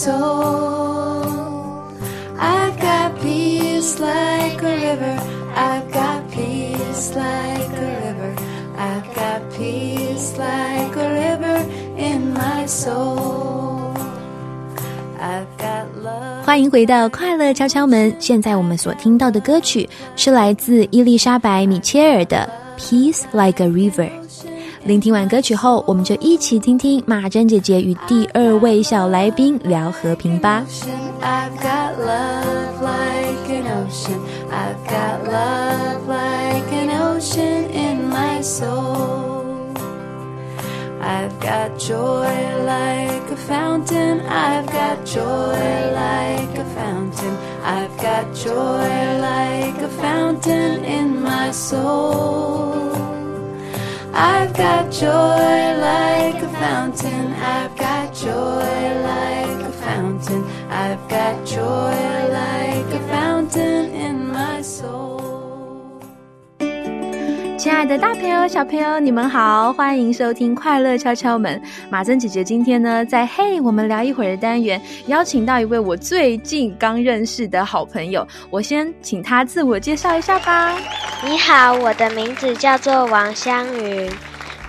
[0.05, 1.23] soul.
[2.37, 5.17] I've got peace like a river.
[5.55, 8.35] I've got peace like a river.
[8.77, 11.57] I've got peace like a river
[11.97, 13.93] in my soul.
[15.19, 15.71] I've got
[16.43, 18.13] 欢迎回到快乐敲敲门。
[18.19, 22.49] 现在我们所听到的歌曲是来自伊丽莎白·米切尔的《
[22.81, 24.09] Peace Like a River》。
[24.86, 30.64] 聆听完歌曲后，我们就一起听听马珍姐姐与第二位小来宾聊和平吧。
[31.20, 34.20] I've got love like an ocean.
[34.48, 39.74] I've got love like an ocean in my soul.
[41.02, 42.28] I've got joy
[42.64, 44.20] like a fountain.
[44.28, 45.56] I've got joy
[45.94, 47.36] like a fountain.
[47.64, 48.86] I've got joy
[49.20, 53.05] like a fountain in my soul.
[54.18, 57.34] I've got joy like a fountain.
[57.34, 58.30] I've got joy
[59.02, 60.42] like a fountain.
[60.70, 61.98] I've got joy
[62.32, 65.15] like a fountain in my soul.
[67.66, 71.60] 亲爱的大朋友、小朋友，你们好，欢迎收听《快乐敲敲门》。
[71.90, 78.24] 马珍姐姐今天呢，在“嘿，我们聊一会儿”的单元，邀请到一位我最近刚认识的好朋友。
[78.50, 80.78] 我先请他自我介绍一下吧。
[81.24, 84.08] 你好，我的名字叫做王香云，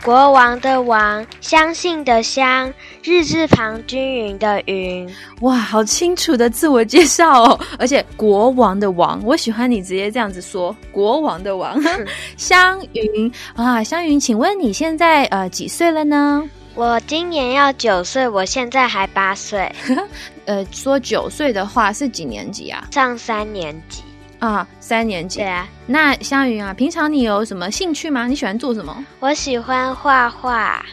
[0.07, 5.05] 国王的王，相信的相，日字旁均匀的云。
[5.41, 7.59] 哇，好清楚的自我介绍哦！
[7.77, 11.77] 而且国王的王，我喜欢你直接这样子说，国王的王，
[12.37, 16.49] 香云啊，香云，请问你现在呃几岁了呢？
[16.73, 19.69] 我今年要九岁，我现在还八岁，
[20.47, 22.87] 呃，说九岁的话是几年级啊？
[22.93, 24.03] 上三年级。
[24.39, 25.47] 啊，三年级对。
[25.47, 28.27] 啊，那香云啊，平常你有什么兴趣吗？
[28.27, 29.05] 你喜欢做什么？
[29.19, 30.85] 我喜欢画画，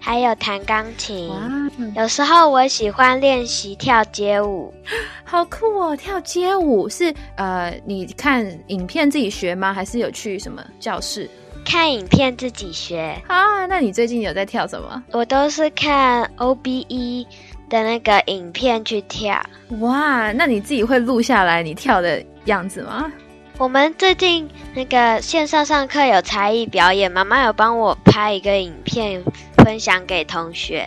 [0.00, 1.28] 还有弹钢琴。
[1.28, 4.72] 哇，有时候我喜欢练习跳街舞。
[5.24, 5.94] 好酷哦！
[5.94, 9.74] 跳街舞是呃，你看影片自己学吗？
[9.74, 11.28] 还是有去什么教室
[11.66, 13.66] 看影片自己学，啊？
[13.66, 15.02] 那你最近有在跳什么？
[15.12, 17.26] 我都是看 OBE
[17.68, 19.40] 的那个影片去跳。
[19.80, 23.10] 哇，那你自己会录下来你跳的样子吗？
[23.58, 29.22] 我们最近那个线上上课有才艺表演，妈妈有帮我拍一个影片
[29.56, 30.86] 分享给同学。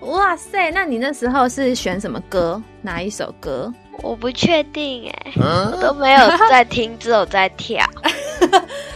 [0.00, 2.60] 哇塞，那你那时候是选什么歌？
[2.82, 3.72] 哪一首歌？
[4.02, 6.18] 我不确定哎，我都没有
[6.50, 7.78] 在听，只有在跳。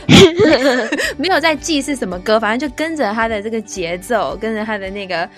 [1.17, 5.29] 没有在记是什么歌，反正就跟着他的这个节奏，跟着他的那个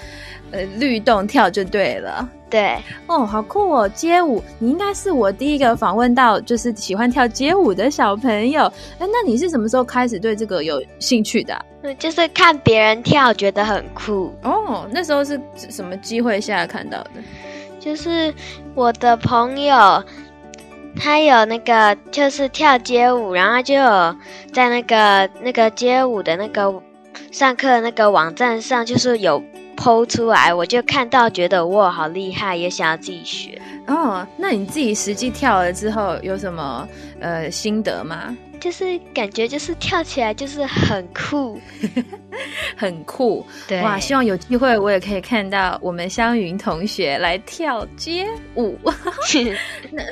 [0.50, 2.28] 呃律动跳就对了。
[2.50, 3.86] 对，哦，好酷哦！
[3.90, 8.62] 街舞，你应该是我第一个访问到就是喜欢跳街舞的小朋友。
[8.98, 14.34] 哎，那你是什么时候开始对这个有兴趣的啊、嗯就是看别人跳觉得很酷。
[14.42, 15.38] 哦，那时候是
[15.68, 17.10] 什么机会下看到的？
[17.78, 18.32] 就是
[18.74, 20.02] 我的朋友，
[20.96, 24.16] 他有那个就是跳街舞，然后就有
[24.54, 26.82] 在那个那个街舞的那个
[27.30, 29.42] 上课那个网站上，就是有
[29.78, 33.62] 剖出来，我就看到觉得哇好厉害，也想要自己学。
[33.86, 36.86] 哦，那你自己实际跳了之后有什么
[37.20, 38.36] 呃心得吗？
[38.60, 41.60] 就是感觉就是跳起来就是很酷，
[42.76, 44.00] 很酷对哇！
[44.00, 48.26] 希望有机会我也可以看到我们湘云同学来跳街
[48.56, 48.76] 舞。
[49.92, 50.02] 那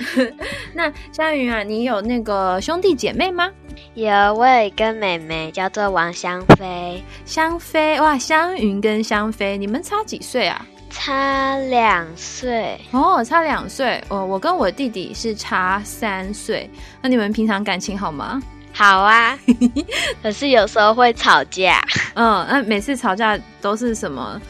[0.73, 3.51] 那湘云啊，你有那个兄弟姐妹吗？
[3.95, 10.67] 有我有一个妹妹叫做王香菲，香妃哇，香云跟香妃，你们差几岁啊？
[10.91, 14.03] 差两岁，哦，差两岁。
[14.09, 16.71] 哦，我跟我弟弟是差三岁。
[17.03, 18.43] 那你们平常感情好吗？
[18.73, 19.39] 好啊，
[20.23, 21.83] 可是有时候会吵架。
[22.15, 24.41] 嗯，那每次吵架都是什么？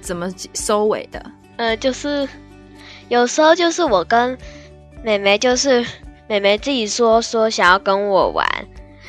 [0.00, 1.24] 怎么收尾的？
[1.56, 2.28] 呃，就是
[3.08, 4.36] 有时候就是我跟
[5.02, 5.82] 妹妹，就是
[6.26, 8.46] 妹妹自己说说想要跟我玩，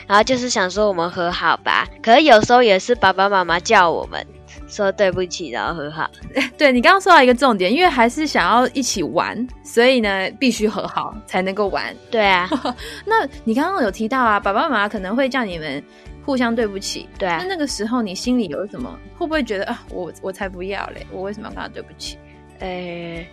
[0.08, 1.88] 然后就是想说我们和好吧。
[2.01, 4.26] 可是有时候也是爸爸妈妈叫我们
[4.68, 6.10] 说对不起，然后和好。
[6.58, 11.95] 对你刚刚说到一个重点，因为还是想要一起玩，所以呢必须和好才能够玩。
[12.10, 12.49] 对啊，
[13.06, 15.84] 那你刚刚有提到啊，爸爸妈妈可能会叫你们
[16.26, 17.08] 互相对不起。
[17.18, 18.97] 对啊那，那个时候你心里有什么？
[19.18, 22.18] 会不会觉得啊，我我才不要嘞，我为什么要跟他对不起？
[22.60, 23.26] 呃，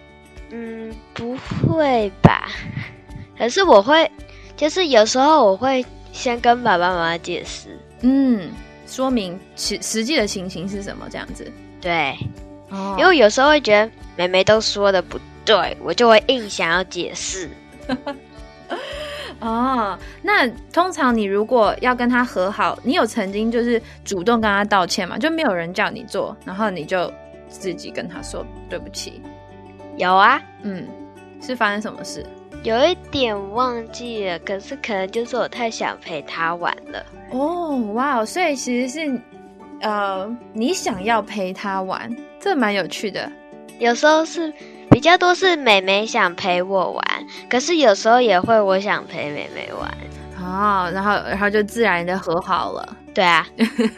[0.51, 2.49] 嗯，不会吧？
[3.39, 4.11] 可是我会，
[4.57, 7.77] 就是有时候我会先跟爸爸妈妈解释。
[8.03, 8.51] 嗯，
[8.87, 11.09] 说明实实际的情形是什么？
[11.11, 11.51] 这样子。
[11.81, 12.17] 对，
[12.71, 17.49] 哦因为有时候会觉得妹妹都说的不对，我就会硬想要解释。
[19.41, 25.19] 哦，那通常你如果要跟他和好，你有曾经就是主动跟他道歉吗？
[25.19, 27.13] 就没有人叫你做，然后你就
[27.49, 29.21] 自己跟他说对不起。
[29.97, 30.87] 有啊，嗯，
[31.41, 32.25] 是发生什么事？
[32.63, 37.05] 有一点忘记了，可是可能就是我太想陪他玩了。
[37.33, 39.21] 哦，哇哦，所以其实是
[39.81, 43.31] 呃，你想要陪他玩，这蛮有趣的。
[43.81, 44.53] 有时候是
[44.91, 47.05] 比较多是妹妹想陪我玩，
[47.51, 49.93] 可是有时候也会我想陪妹妹玩。
[50.41, 52.97] 哦，然后然后就自然的和好了。
[53.13, 53.45] 对啊，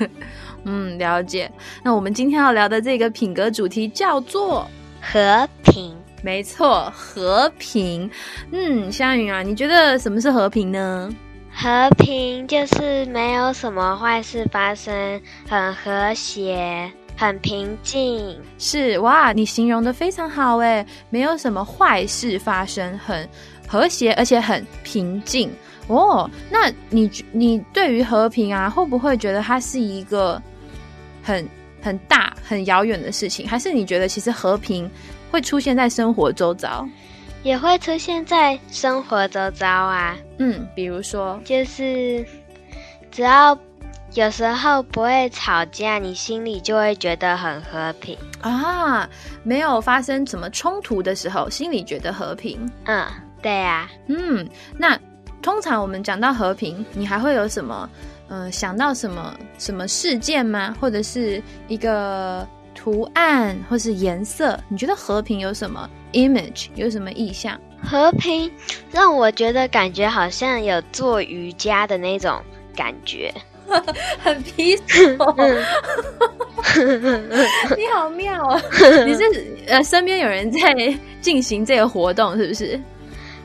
[0.64, 1.50] 嗯，了解。
[1.82, 4.66] 那我们今天要聊的这个品格主题叫做
[5.02, 5.94] 和平。
[6.24, 8.10] 没错，和平。
[8.50, 11.14] 嗯，香云啊，你觉得什么是和平呢？
[11.52, 18.40] 和平就是没有什么坏事发生，很和谐，很平静。
[18.58, 23.28] 是哇，你形容的非常好诶，没有什么坏事发生，很
[23.68, 25.50] 和谐，而且很平静
[25.88, 26.28] 哦。
[26.50, 30.40] 那你你对于和平啊，会不会觉得它是一个
[31.22, 31.46] 很
[31.82, 33.46] 很大、很遥远的事情？
[33.46, 34.90] 还是你觉得其实和平？
[35.34, 36.88] 会出现在生活周遭，
[37.42, 40.16] 也会出现在生活周遭啊。
[40.38, 42.24] 嗯，比如说，就是
[43.10, 43.58] 只要
[44.12, 49.10] 有时候不会吵架，你心里就会觉得很和平啊。
[49.42, 52.70] 没有发生什么冲突的时候，心里觉得和平。
[52.84, 53.04] 嗯，
[53.42, 53.90] 对呀。
[54.06, 54.96] 嗯，那
[55.42, 57.90] 通常我们讲到和平，你还会有什么？
[58.28, 60.76] 嗯，想到什么什么事件吗？
[60.80, 62.46] 或者是一个？
[62.74, 67.58] 图案或是颜色，你觉得和平有什么 image 有什么意象？
[67.82, 68.50] 和平
[68.90, 72.40] 让我觉得感觉好像有做瑜伽的那种
[72.74, 73.32] 感觉，
[74.22, 75.64] 很 peaceful。
[77.76, 78.60] 你好妙啊！
[79.06, 79.22] 你是
[79.66, 80.74] 呃身边有人在
[81.20, 82.80] 进行这个活动是不是？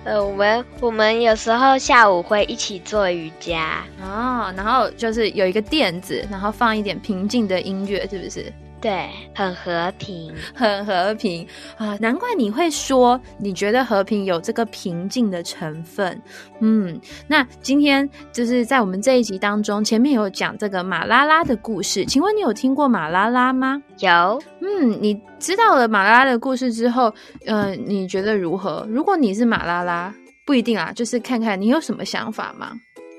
[0.05, 8.51] 呃，我们我们有时候下午会一起做瑜伽哦，然后就是有一个垫子，然后放一点平静的音乐，是不是？
[8.81, 11.45] 对，很和平， 很和平
[11.77, 11.97] 啊！
[11.99, 16.21] 难怪你会说，你觉得和平有这个平静的成分。
[16.61, 23.81] 嗯，那今天就是在我们这一集当中，前面有讲这个马拉拉的故事，请问你有听过马拉拉吗？
[23.99, 24.41] 有。
[24.61, 27.13] 嗯，你知道了马拉拉的故事之后，
[27.45, 28.85] 呃，你觉得如何？
[28.89, 30.13] 如果你是马拉拉，
[30.45, 32.71] 不一定啊，就是看看你有什么想法吗？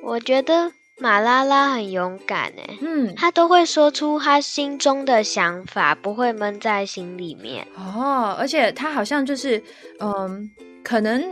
[0.02, 0.72] 我觉得。
[1.00, 7.66] 马拉拉很勇敢诶，嗯，她都会说出她心中的想法，不会闷在心里面。
[7.74, 9.62] 哦，而且她好像就是，
[9.98, 10.50] 嗯，
[10.84, 11.24] 可能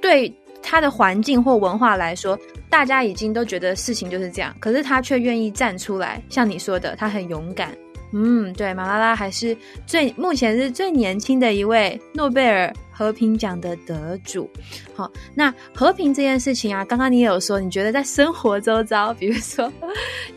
[0.00, 0.32] 对
[0.62, 2.38] 他的环境或文化来说，
[2.68, 7.74] 大家已经都觉得事情就是这样，可是他却愿意站出来，像你说的，他很勇敢。
[8.12, 9.56] 嗯，对，马拉拉还是
[9.86, 14.48] 最目前是最年轻的一位诺贝尔和平奖的得主。
[14.94, 19.70] 好，那和平这件事情啊，刚刚你也有说，你觉得在生活周遭，比如说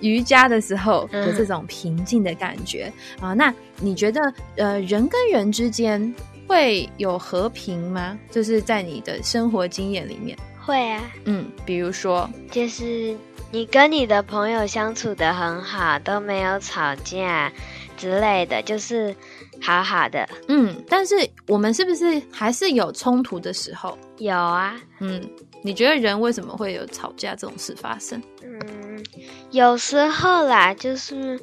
[0.01, 4.21] 瑜伽的时候的这种平静的感觉啊，那你觉得
[4.57, 6.13] 呃，人跟人之间
[6.47, 8.19] 会有和平吗？
[8.29, 10.37] 就是在你的生活经验里面，
[10.71, 13.15] 会啊，嗯，比如说，就是。
[13.53, 17.51] 你跟你的朋友相处的很好，都没有吵架
[17.97, 19.13] 之类的，就是
[19.61, 20.25] 好好的。
[20.47, 21.15] 嗯，但是
[21.47, 23.97] 我们是不是还是有冲突的时候？
[24.19, 24.79] 有啊。
[24.99, 25.21] 嗯，
[25.63, 28.23] 你觉得人为什么会有吵架这种事发生？
[28.41, 29.03] 嗯，
[29.49, 31.37] 有时候啦，就是，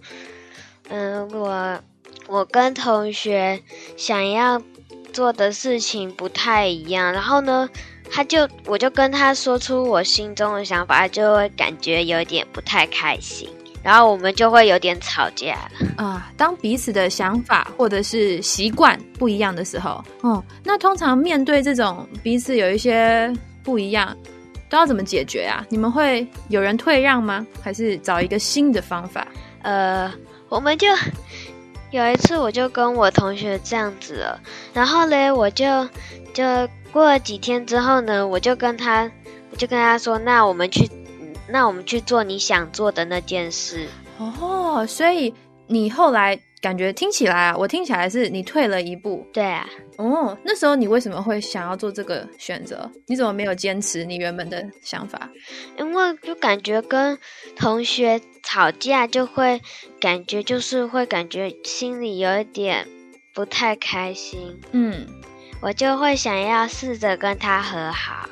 [0.88, 1.78] 嗯，我
[2.26, 3.62] 我跟同学
[3.98, 4.62] 想要
[5.12, 7.68] 做的事情不太一样，然后呢？
[8.10, 13.48] 他就，我就跟他说出我心中的想法，他就会感觉有点不太开心，
[13.82, 16.30] 然后我们就会有点吵架了啊。
[16.36, 23.32] 当彼此的想法或者是习惯不一样的时候，哦，那通常面对这种彼此有一些
[23.62, 24.16] 不一样，
[24.68, 25.64] 都要怎么解决啊？
[25.68, 27.46] 你们会有人退让吗？
[27.62, 29.26] 还是找一个新的方法？
[29.62, 30.12] 呃，
[30.48, 30.86] 我们就
[31.90, 34.40] 有一次，我就跟我同学这样子了，
[34.72, 35.88] 然后嘞，我就
[36.32, 36.44] 就。
[36.90, 39.08] 过了几天之后呢，我就跟他，
[39.50, 40.88] 我就跟他说：“那我们去，
[41.46, 43.86] 那我们去做你想做的那件事。”
[44.16, 45.32] 哦，所以
[45.66, 49.22] 你后来感觉听起来啊，我听起来是你退了一步。
[49.34, 49.68] 对啊。
[49.98, 52.90] 哦，那时候你为什么会想要做这个选择？
[53.06, 55.28] 你怎么没有坚持你原本的想法？
[55.78, 57.18] 因为就感觉跟
[57.54, 58.18] 同学
[58.48, 59.60] 吵架，就会
[60.00, 62.88] 感觉就是会感觉心里有一点
[63.34, 64.58] 不太开心。
[64.72, 65.06] 嗯。
[65.60, 68.28] 我就会想要试着跟他和好，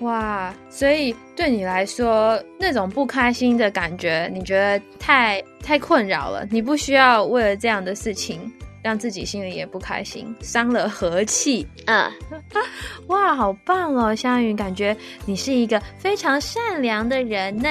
[0.00, 0.52] 哇！
[0.68, 6.44] 所以对你来说，那种不开心的感觉，你觉得太太困扰了？
[6.50, 8.52] 你不需要为了这样的事情
[8.82, 11.64] 让自己心里也不开心，伤了和气。
[11.84, 12.10] 嗯，
[13.06, 17.68] 哇，好棒哦，香云，感觉你是一个非常善良的人呢。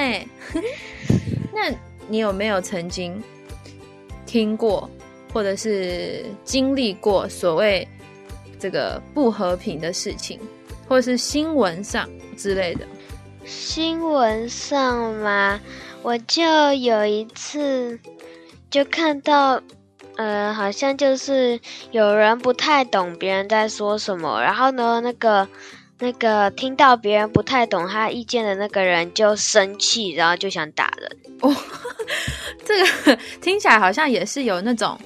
[1.55, 1.73] 那
[2.09, 3.23] 你有没有曾经
[4.25, 4.89] 听过，
[5.33, 7.87] 或者是经历过所谓？
[8.57, 10.39] 这个不和平的事情，
[10.87, 12.85] 或者是新闻上之类的。
[13.45, 15.59] 新闻上嘛，
[16.01, 16.41] 我就
[16.73, 17.99] 有一次
[18.71, 19.61] 就看到，
[20.15, 21.59] 呃，好像就是
[21.91, 25.47] 有人不太懂别人在说什么，然后呢，那个
[25.97, 31.17] 那个听到别人不太懂他意见的那个人就生气，然后就想打人。
[31.41, 31.55] 哦，
[32.65, 34.97] 这 这个听起来好像也是有那种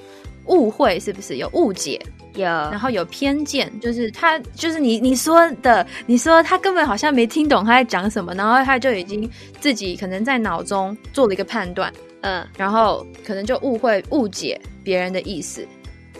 [0.46, 2.00] 误会，是不是有误解？
[2.34, 9.28] 有，然后有偏见，就是他，就是你你说的，你说他根本好像没听懂他在讲什么，然后他就已经
[9.60, 15.66] 自己可能在脑中做了一个判断，嗯，然后可能就误会误解别人的意思，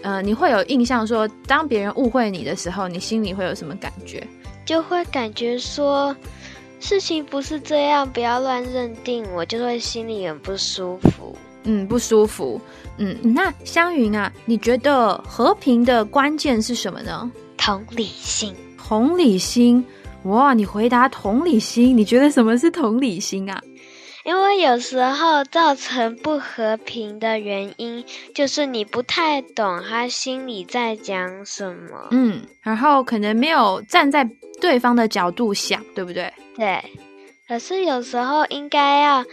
[0.03, 4.27] 呃，你会有印象说，当别人误会你的时候，你心里会有什么感觉？
[4.71, 6.15] 就会感觉说
[6.79, 11.37] 事情不是这样，不要乱认定，我就会心里很不舒服。
[11.65, 12.61] 嗯，不舒服。
[12.97, 17.29] 嗯，那湘云啊，你觉得和平的关键是什么呢？
[17.57, 18.55] 同理心。
[18.79, 19.85] 同理心。
[20.23, 23.61] 哇，你回答同理心，你觉得什么是同理心啊？
[24.25, 28.05] 因为有时候造成不和平的原因，
[28.35, 32.09] 就是你不太懂他心里在讲什么。
[32.11, 34.29] 嗯，然后可能没有站在
[34.61, 36.33] 对方的角度想，对不对？
[36.57, 36.83] 对。
[37.49, 39.25] 可是有时候应该要。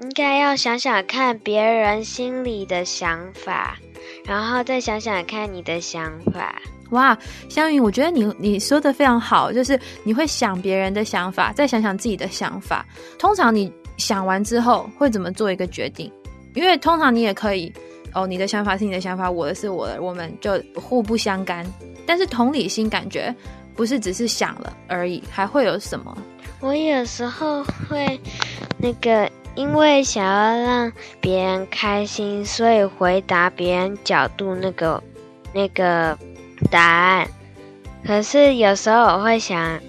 [0.00, 3.76] 应该要想想看别人心里的想法，
[4.24, 6.54] 然后再想想看你的想法。
[6.90, 7.18] 哇，
[7.48, 12.86] 香云，我觉得你你说的非常好，就是你会想别人的想法，再想想自己的想法。
[13.18, 16.10] 通常你想完之后会怎么做一个决定？
[16.54, 17.70] 因为通常你也可以
[18.14, 21.66] 哦，你的想法是你的想法，我的是我的，我们就互不相干。
[22.06, 23.34] 但是同理心感觉
[23.76, 26.16] 不是只是想了而已，还会有什么？
[26.60, 28.18] 我有时候会
[28.78, 29.30] 那个。
[29.54, 35.02] 因为想要让别人开心，所以回答别人角度那个
[35.52, 36.16] 那个
[36.70, 37.28] 答案。
[38.06, 39.80] 可是有时候我会想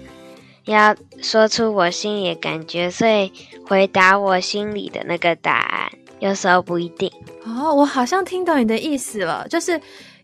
[0.64, 0.92] 要
[1.22, 3.32] 说出我心里的感觉，所以
[3.66, 5.90] 回答我心里的那个答案。
[6.18, 7.10] 有时候不一定。
[7.44, 9.80] 哦，我好像听懂你的意思了，就是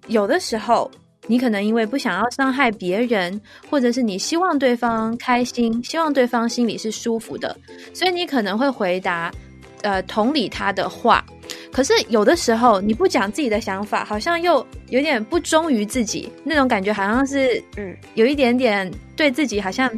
[0.09, 0.91] 有的时候
[1.27, 3.41] 你可能因为不想要伤害别人，
[3.71, 7.57] 或者是你希望对方开心，希望对方心里是舒服的，
[7.95, 9.33] 所以你可能会回答。
[9.83, 11.25] 呃，同理他的话，
[11.71, 19.89] 可是有的时候你不讲自己的想法，好像又有点不忠于自己那种感觉，好像是嗯，有一点点对自己好像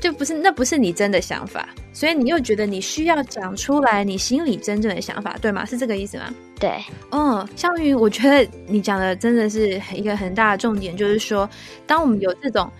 [0.00, 5.64] 就不是那不是你真的想法，所以你又觉得你需要讲出来你心里真正的想法，对吗？
[5.64, 6.34] 是这个意思吗？
[6.58, 11.48] 对，嗯，相云，我觉得你讲的真的是一个很大的重点，就是说，
[11.86, 12.70] 当我们有这种。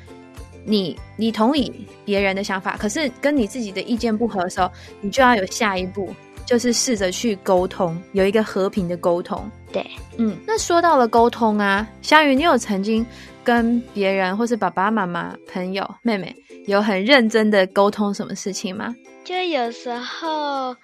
[0.62, 1.72] 你你同意
[2.04, 6.14] 别人的想法，可是跟你自己的意见不合的时候，你就要有下一步，
[6.44, 9.50] 就是试着去沟通，有一个和平的沟通。
[9.72, 9.84] 对，
[10.18, 13.04] 嗯，那说到了沟通啊，香雨，你有曾经
[13.44, 16.34] 跟别人或是爸爸妈妈、朋友、妹妹
[16.66, 18.94] 有很认真的沟通什么事情吗？
[19.24, 20.76] 就有时候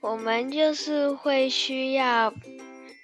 [0.00, 2.32] 我们就是会需要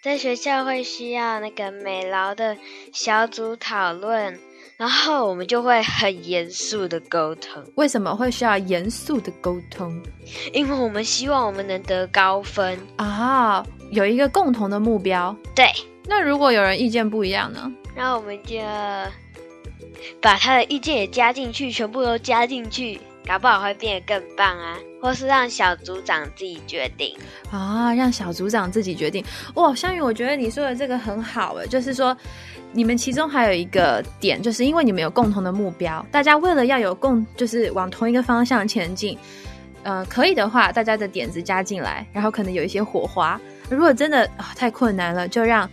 [0.03, 2.57] 在学校会需要那个美劳的
[2.93, 4.39] 小组讨论。
[4.77, 7.63] 然后我们就会很严肃的沟通。
[7.75, 9.95] 为什么会需要严肃的沟通？
[10.55, 15.35] 因为我们希望我们能得高分啊，有一个共同的目标。
[15.55, 15.67] 对。
[16.07, 17.71] 那如果有人意见不一样呢？
[17.97, 18.57] 那我们就
[20.21, 24.77] 把他的意见也加进去，全部都加进去，搞不好会变得更棒啊！
[25.01, 27.15] 或是让小组长自己决定
[27.51, 29.25] 啊，让小组长自己决定。
[29.55, 32.17] 哇，香云，我觉得你说的这个很好诶，就是说。
[32.73, 39.19] 你们其中还有一个点，就是因为你们有共同的目标，大家为了要有共，就是往同一个方向前进。
[39.83, 43.41] 呃，可以的话，大家的点子加进来，然后可能有一些火花。
[43.71, 45.69] 如果真的太困难了，就让。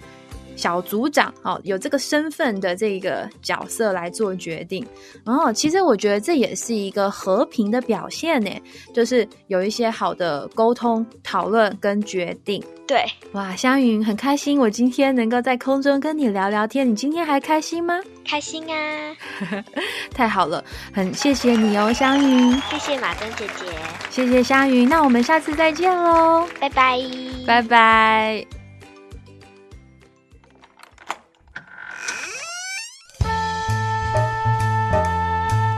[0.57, 4.85] 小组长哦，有这个身份的这个角色来做决定，
[5.23, 8.51] 然后其实我觉得这也是一个和平的表现呢，
[8.93, 12.61] 就是有一些好的沟通、讨论跟决定。
[12.87, 17.99] 对，哇，香云很开心，我今天能够在空中跟你聊聊天，你今天还开心吗？
[18.25, 19.15] 开心啊！
[20.15, 22.51] 太好了，很谢谢你哦，香云。
[22.69, 23.65] 谢谢马珍姐姐，
[24.09, 26.97] 谢谢香云，那我们下次再见喽，拜拜，
[27.45, 28.56] 拜拜。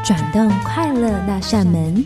[0.10, 2.04] 转动快乐那扇门。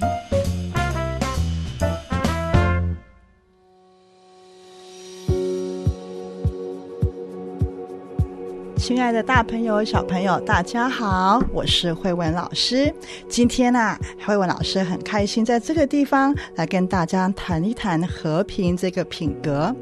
[8.84, 12.93] 亲爱的，大朋友、小朋友，大家好，我是慧文老师。
[13.29, 19.73] 今天呢，慧文老师很开心在这个地方来跟大家谈一谈和平这个品格。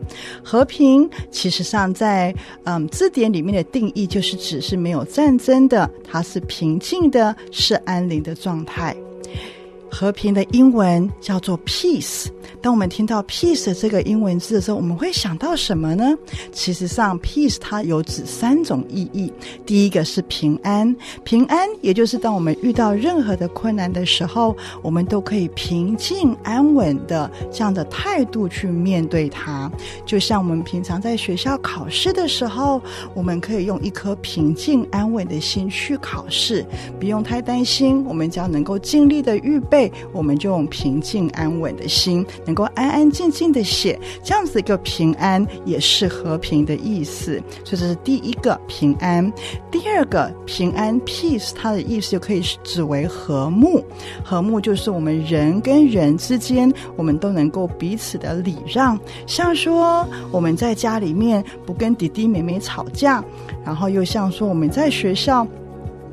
[0.43, 2.31] 和平，其实上在
[2.65, 8.95] 嗯字典里面的定义就是指是没有战争的，它是平静的，是安宁的状态。
[9.91, 12.27] 和平的英文叫做 peace。
[12.61, 16.15] 当我们听到 peace 这个英文字的时候，我们会想到什么呢？
[16.51, 19.31] 其实上，peace 它有指三种意义。
[19.65, 29.71] 第一个是平安，平安也就是当我们遇到任何的困难的时候，我们都可以平静安稳的这样的态度去面对它。
[30.05, 32.81] 就像我们平常在学校考试的时候，
[33.15, 36.63] 我们可以用一颗平静安稳的心去考试，
[36.99, 38.03] 不用太担心。
[38.05, 39.80] 我们只要能够尽力的预备，
[40.11, 42.25] 我们就用平静安稳的心。
[42.45, 49.31] 能够安安静静的写，这样子一个平安也是和平的意思，所以这是第一个平安。
[49.69, 53.83] 第二个平安 peace，它的意思就可以指为和睦。
[54.23, 58.99] 和睦就是我们人跟人之间，我们都能够彼此的礼让。
[59.25, 63.23] 像说我们在家里面不跟弟弟妹妹吵架，
[63.63, 65.47] 然后又像说我们在学校。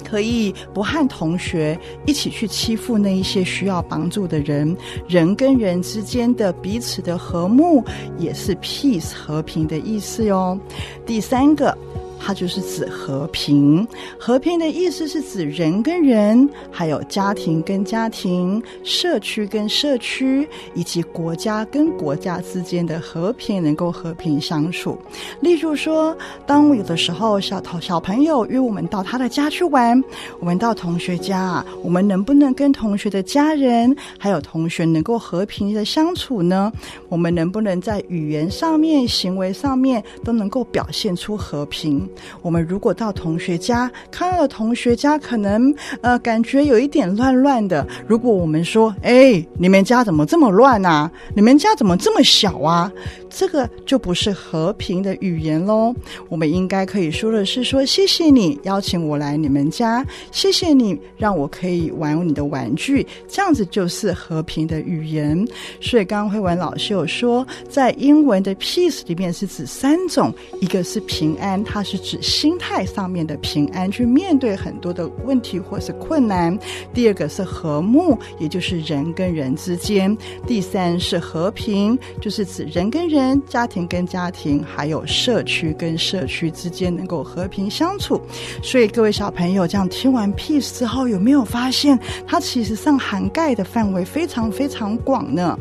[0.09, 7.85] 可以不和同学一起去欺负那一些需要帮助的人，人跟人之间的彼此的和睦，
[8.19, 10.59] 也是 peace 和平的意思哟。
[11.05, 11.77] 第三个。
[12.21, 13.87] 它就是指和平，
[14.19, 24.99] 和平的意思是指人跟人，还有家庭跟家庭、社区跟社区，以及国家跟国家之间的和平能够和平相处。
[25.41, 26.17] 例如说，
[26.47, 30.03] 当有的时候小头小朋友约我们到他的家去玩，
[30.41, 36.73] 我们到同学家，我们能不能跟同学的家人还有同学能够和平的相处呢？
[37.09, 42.08] 我们能不能在语言上面、行为上面都能够表现出和平？
[42.43, 51.11] 我们如果到同学家，看到了同学家可能呃感觉有一点乱乱的，如果我们说，哎，你们家怎么这么乱啊？
[51.35, 52.91] 你们家怎么这么小啊？
[53.31, 55.95] 这个就不是和平的语言喽。
[56.29, 65.47] 我们应该可以说的是说，谢谢你邀请我来你们家，谢谢你让我可以玩你的玩具，这样子就是和平的语言。
[65.81, 76.57] 所以刚刚慧文老师有说，在英文的 peace 里面是指三种，一个是平安，它是指心态上面的平安，去面对很多的问题或是困难；
[76.95, 83.41] 第二个是和睦，也就是人跟人之间；第三是和平，就是指人跟人。
[83.49, 88.21] 家庭跟家庭，还有社区跟社区之间能够和平相处。
[88.63, 95.59] 所以各位小朋友，这样听完 peace 之后，有没有发现它其实上涵盖的范围非常非常广呢？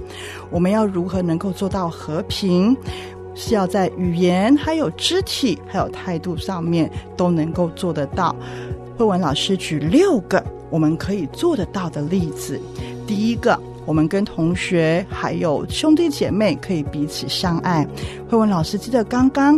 [0.49, 2.75] 我们要如何能够做到和平？
[3.37, 8.35] 是要在语言、还有肢体、还有态度上面都能够做得到。
[8.97, 12.59] 慧文老师举六个我们可以做得到的例子。
[13.07, 13.57] 第一个。
[13.87, 17.87] 我们跟同学还有兄弟姐妹可以彼此相爱。
[18.29, 19.57] 慧文老师记得刚刚。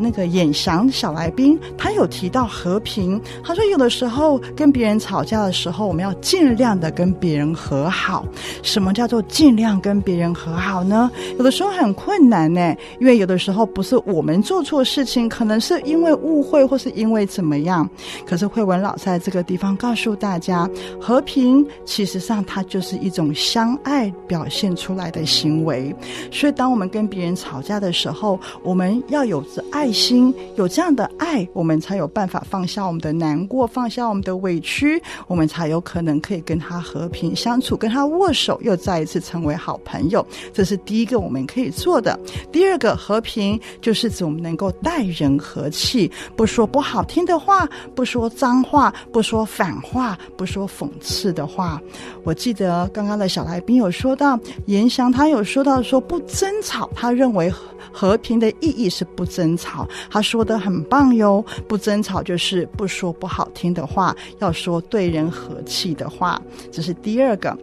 [0.00, 3.20] 那个演翔小来宾，他有提到和平。
[3.44, 8.24] 他说，有的时候跟别人吵架的时候，我们要尽量的跟别人和好。
[8.62, 11.10] 什么叫做尽量跟别人和好呢？
[11.38, 17.88] 有的时候很困难呢，因为有的时候不是我们做错事情，可能是因为误会或是因为怎么样。
[18.26, 20.66] 可是慧文老在这个地方告诉大家，
[20.98, 25.94] 和平其实上它就是一种相爱表现出来的行为。
[26.32, 29.89] 所以，当我们跟别人吵架的时候，我们要有着爱。
[29.92, 40.26] 心有这样的爱，我们才有办法放下我们的难过，放下我们的委屈，我们才有可能可以跟他和平相处，跟他握手，又再一次成为好朋友。
[40.52, 42.18] 这是第一个我们可以做的。
[42.50, 51.80] 第二个和平，就是指我们能够待人和气，不说不好听的话，不说脏话，不说反话，不说讽刺的话。
[52.24, 57.52] 我记得刚刚的小来宾有说到，严翔他有说到说不争吵，他认为。
[57.92, 61.44] 和平的意义是不争吵，好他说的很棒哟。
[61.68, 66.40] 不争吵就是不说不好听的话，要说对人和气的话，
[66.72, 67.56] 这是第二个。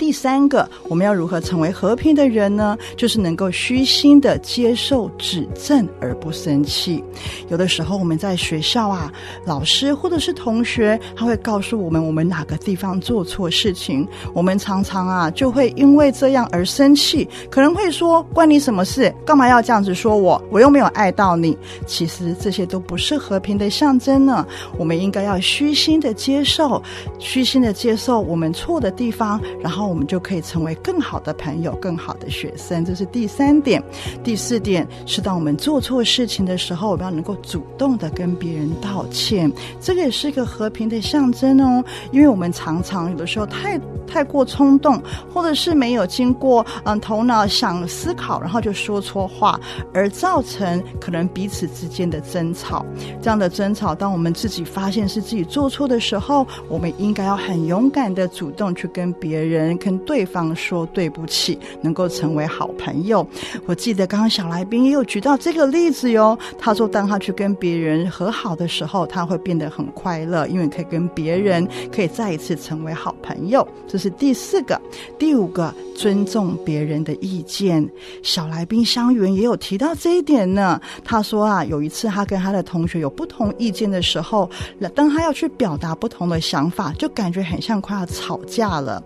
[0.00, 2.74] 第三个，我们要如何成为和平的人呢？
[2.96, 7.04] 就是能够虚心的接受指正而不生气。
[7.50, 9.12] 有的时候我们在学校啊，
[9.44, 19.14] 老师或者是同学，他会告诉我们我们哪个地方做错事情，我们常常啊就会因为这样而生气，可能会说关你什么事？
[19.26, 20.42] 干嘛要这样子说我？
[20.50, 21.54] 我又没有爱到你。
[21.86, 24.46] 其实这些都不是和平的象征呢。
[24.78, 26.82] 我们应该要虚心的接受，
[27.18, 29.89] 虚心的接受我们错的地方，然后。
[29.90, 32.84] 我们就可以成为更好的朋友、更好的学生。
[32.84, 33.82] 这是第三点。
[34.22, 41.84] 第四点是，当我们做错事情的时候，我们要能够主动的跟别人道歉，这个也是一个和平的象征哦。
[42.12, 49.60] 因为我们常常有的时候太太过冲动，或者是没有经过嗯头脑想思考，然后就说错话，
[49.92, 52.86] 而造成可能彼此之间的争吵。
[53.20, 63.26] 这样的争吵，当我们自己发现是自己做错的时候，我们应该要很勇敢的主动去跟别人、跟对方说对不起，能够成为好朋友。
[63.66, 66.38] 我记得刚刚小来宾也有举到这个例子哟。
[66.58, 73.66] 他说，当他去跟别人和好的时候，他会变得很快乐，因为可以跟别人可以再一次成为好朋友。
[73.88, 74.80] 这是第四个，
[75.18, 77.88] 第五个，尊重别人的意见。
[78.22, 80.80] 小来宾香云也有提到这一点呢。
[81.04, 84.48] 他说啊，有一次他跟他的同学有不同意见的时候，
[84.94, 89.02] 当他要去表达不同的想法，就感觉很像快要吵架了。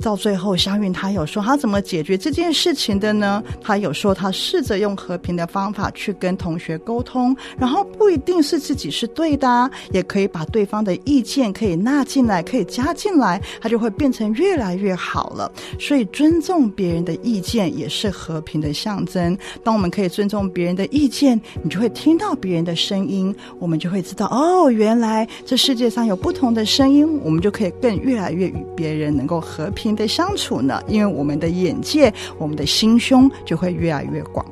[0.00, 3.42] 到最后，香云他有说他怎么解决这件事情的呢？
[3.62, 15.50] 他有说他试着用和平的方法去跟同学沟通，然后不一定是自己是对的，也可以把对方的意见可以纳进来，可以加进来，他就会变成越来越好了。
[15.80, 19.36] 所以尊重别人的意见也是和平的象征。
[19.64, 29.85] 当我们可以尊重别人的意见，你就会听到别人的声音，我们就会知道哦，原来这世界上有不同的声音，我们就可以更越来越与别人能够和平。
[29.94, 34.44] 的相处呢，因为我们的眼界，我们的心胸就会越来越广。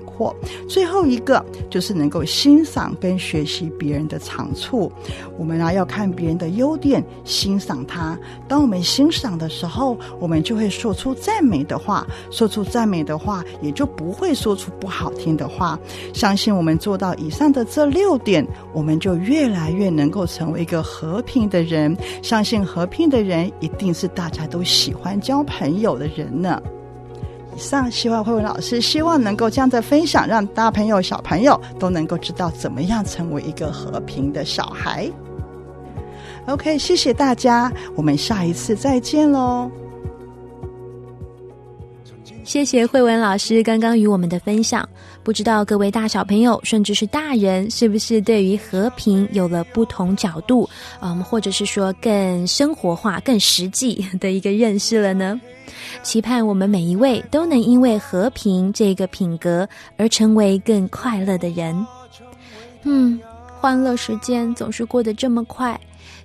[0.69, 4.91] 最后一个就是能够欣赏跟学习别人的长处。
[5.39, 8.19] 我们啊要看别人的优点，欣赏他。
[8.47, 12.07] 当我们欣赏的时候，我们就会说出赞美的话。
[12.31, 15.79] 说出赞美的话，也就不会说出不好听的话。
[16.13, 21.97] 相信我们做到以上的这六点，我们就越来越能够成为一个和平的人。
[22.23, 26.61] 相信和平的人，一定是大家都喜欢交朋友的人呢。
[27.55, 35.11] 以上，希望慧文老师希望能够这样的分享，让大朋友、小朋友都能够知道怎么样成为一个和平的小孩。
[36.47, 39.71] OK，谢谢大家，我们下一次再见喽。
[42.43, 44.87] 谢谢慧文老师刚刚与我们的分享。
[45.25, 50.69] 不知道各位大小朋友，甚至是大人，是不是对于和平有了不同角度，
[51.01, 55.41] 嗯，或者是说更生活化、更实际的一个认识了呢？
[56.03, 59.67] 期盼我们每一位都能因为和平这个品格
[59.97, 61.75] 而成为更快乐的人。
[62.85, 63.19] 嗯，
[63.61, 65.79] 欢乐时间总是过得这么快，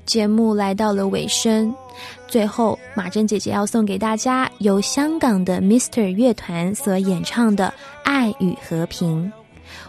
[0.06, 1.74] 节目来到了尾声。
[2.28, 7.68] 最后，马珍姐姐要送给大家由香港的 Mr 乐团所演唱的
[8.04, 9.26] 《爱与和平》。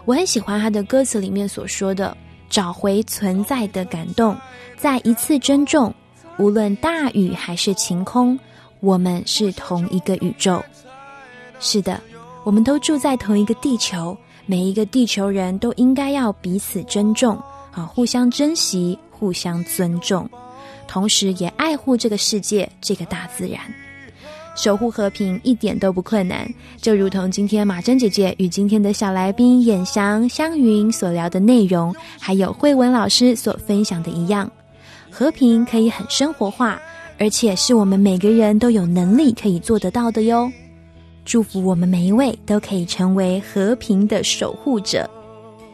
[0.05, 2.15] 我很喜欢他的歌词里面所说的
[2.49, 4.35] ：“找回存在的感动，
[4.77, 5.93] 再一次珍重，
[6.37, 8.39] 无论大雨还是晴空，
[8.79, 10.63] 我们是同一个宇宙。”
[11.59, 12.01] 是的，
[12.43, 17.35] 我们都住在同一个地球，每一个地球人都应该要彼此尊重，
[17.71, 20.29] 啊，互相珍惜，互相尊重。
[20.87, 23.61] 同时，也爱护这个世界，这个大自然，
[24.57, 26.45] 守护和平一点都不困难。
[26.81, 34.51] 就如同今天马珍姐姐与今天的小来宾演翔、香云所聊的内容，还有慧文老师所分享的一样，
[35.09, 36.77] 和平可以很生活化，
[37.17, 40.51] 而且是我们每个人都有能力可以做得到的哟。
[41.23, 45.09] 祝福我们每一位都可以成为和平的守护者。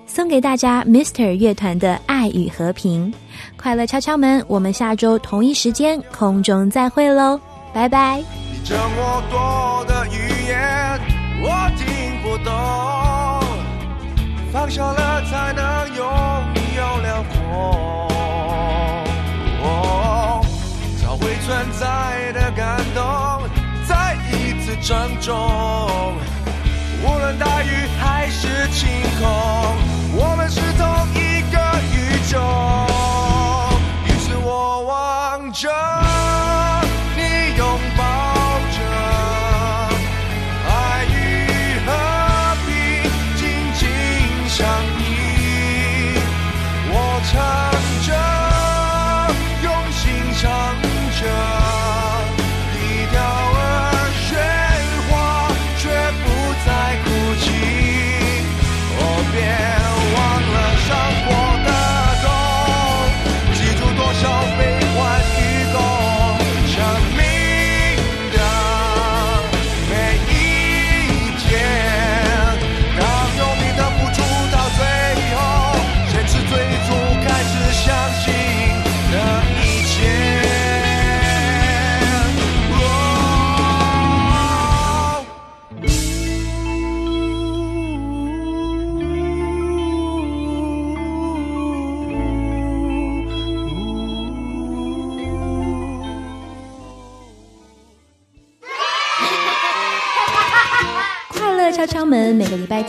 [0.06, 3.12] 送给大家，Mr 乐团的《爱与和平》，
[3.58, 4.44] 快乐敲敲门。
[4.48, 7.40] 我们下周同一时间空中再会喽，
[7.74, 8.18] 拜拜。
[8.20, 10.18] 你这么多的语
[10.48, 11.00] 言，
[11.42, 11.86] 我听
[12.24, 12.54] 不懂。
[14.52, 16.06] 放下了才能拥
[16.78, 18.08] 有辽阔。
[21.02, 23.04] 找回存在的感动，
[24.78, 26.16] 一次郑重。
[27.04, 28.88] 无论大雨还是晴
[29.20, 29.28] 空。
[30.14, 31.58] 我们是同一个
[31.94, 32.40] 宇宙，
[34.06, 36.07] 于是我望着。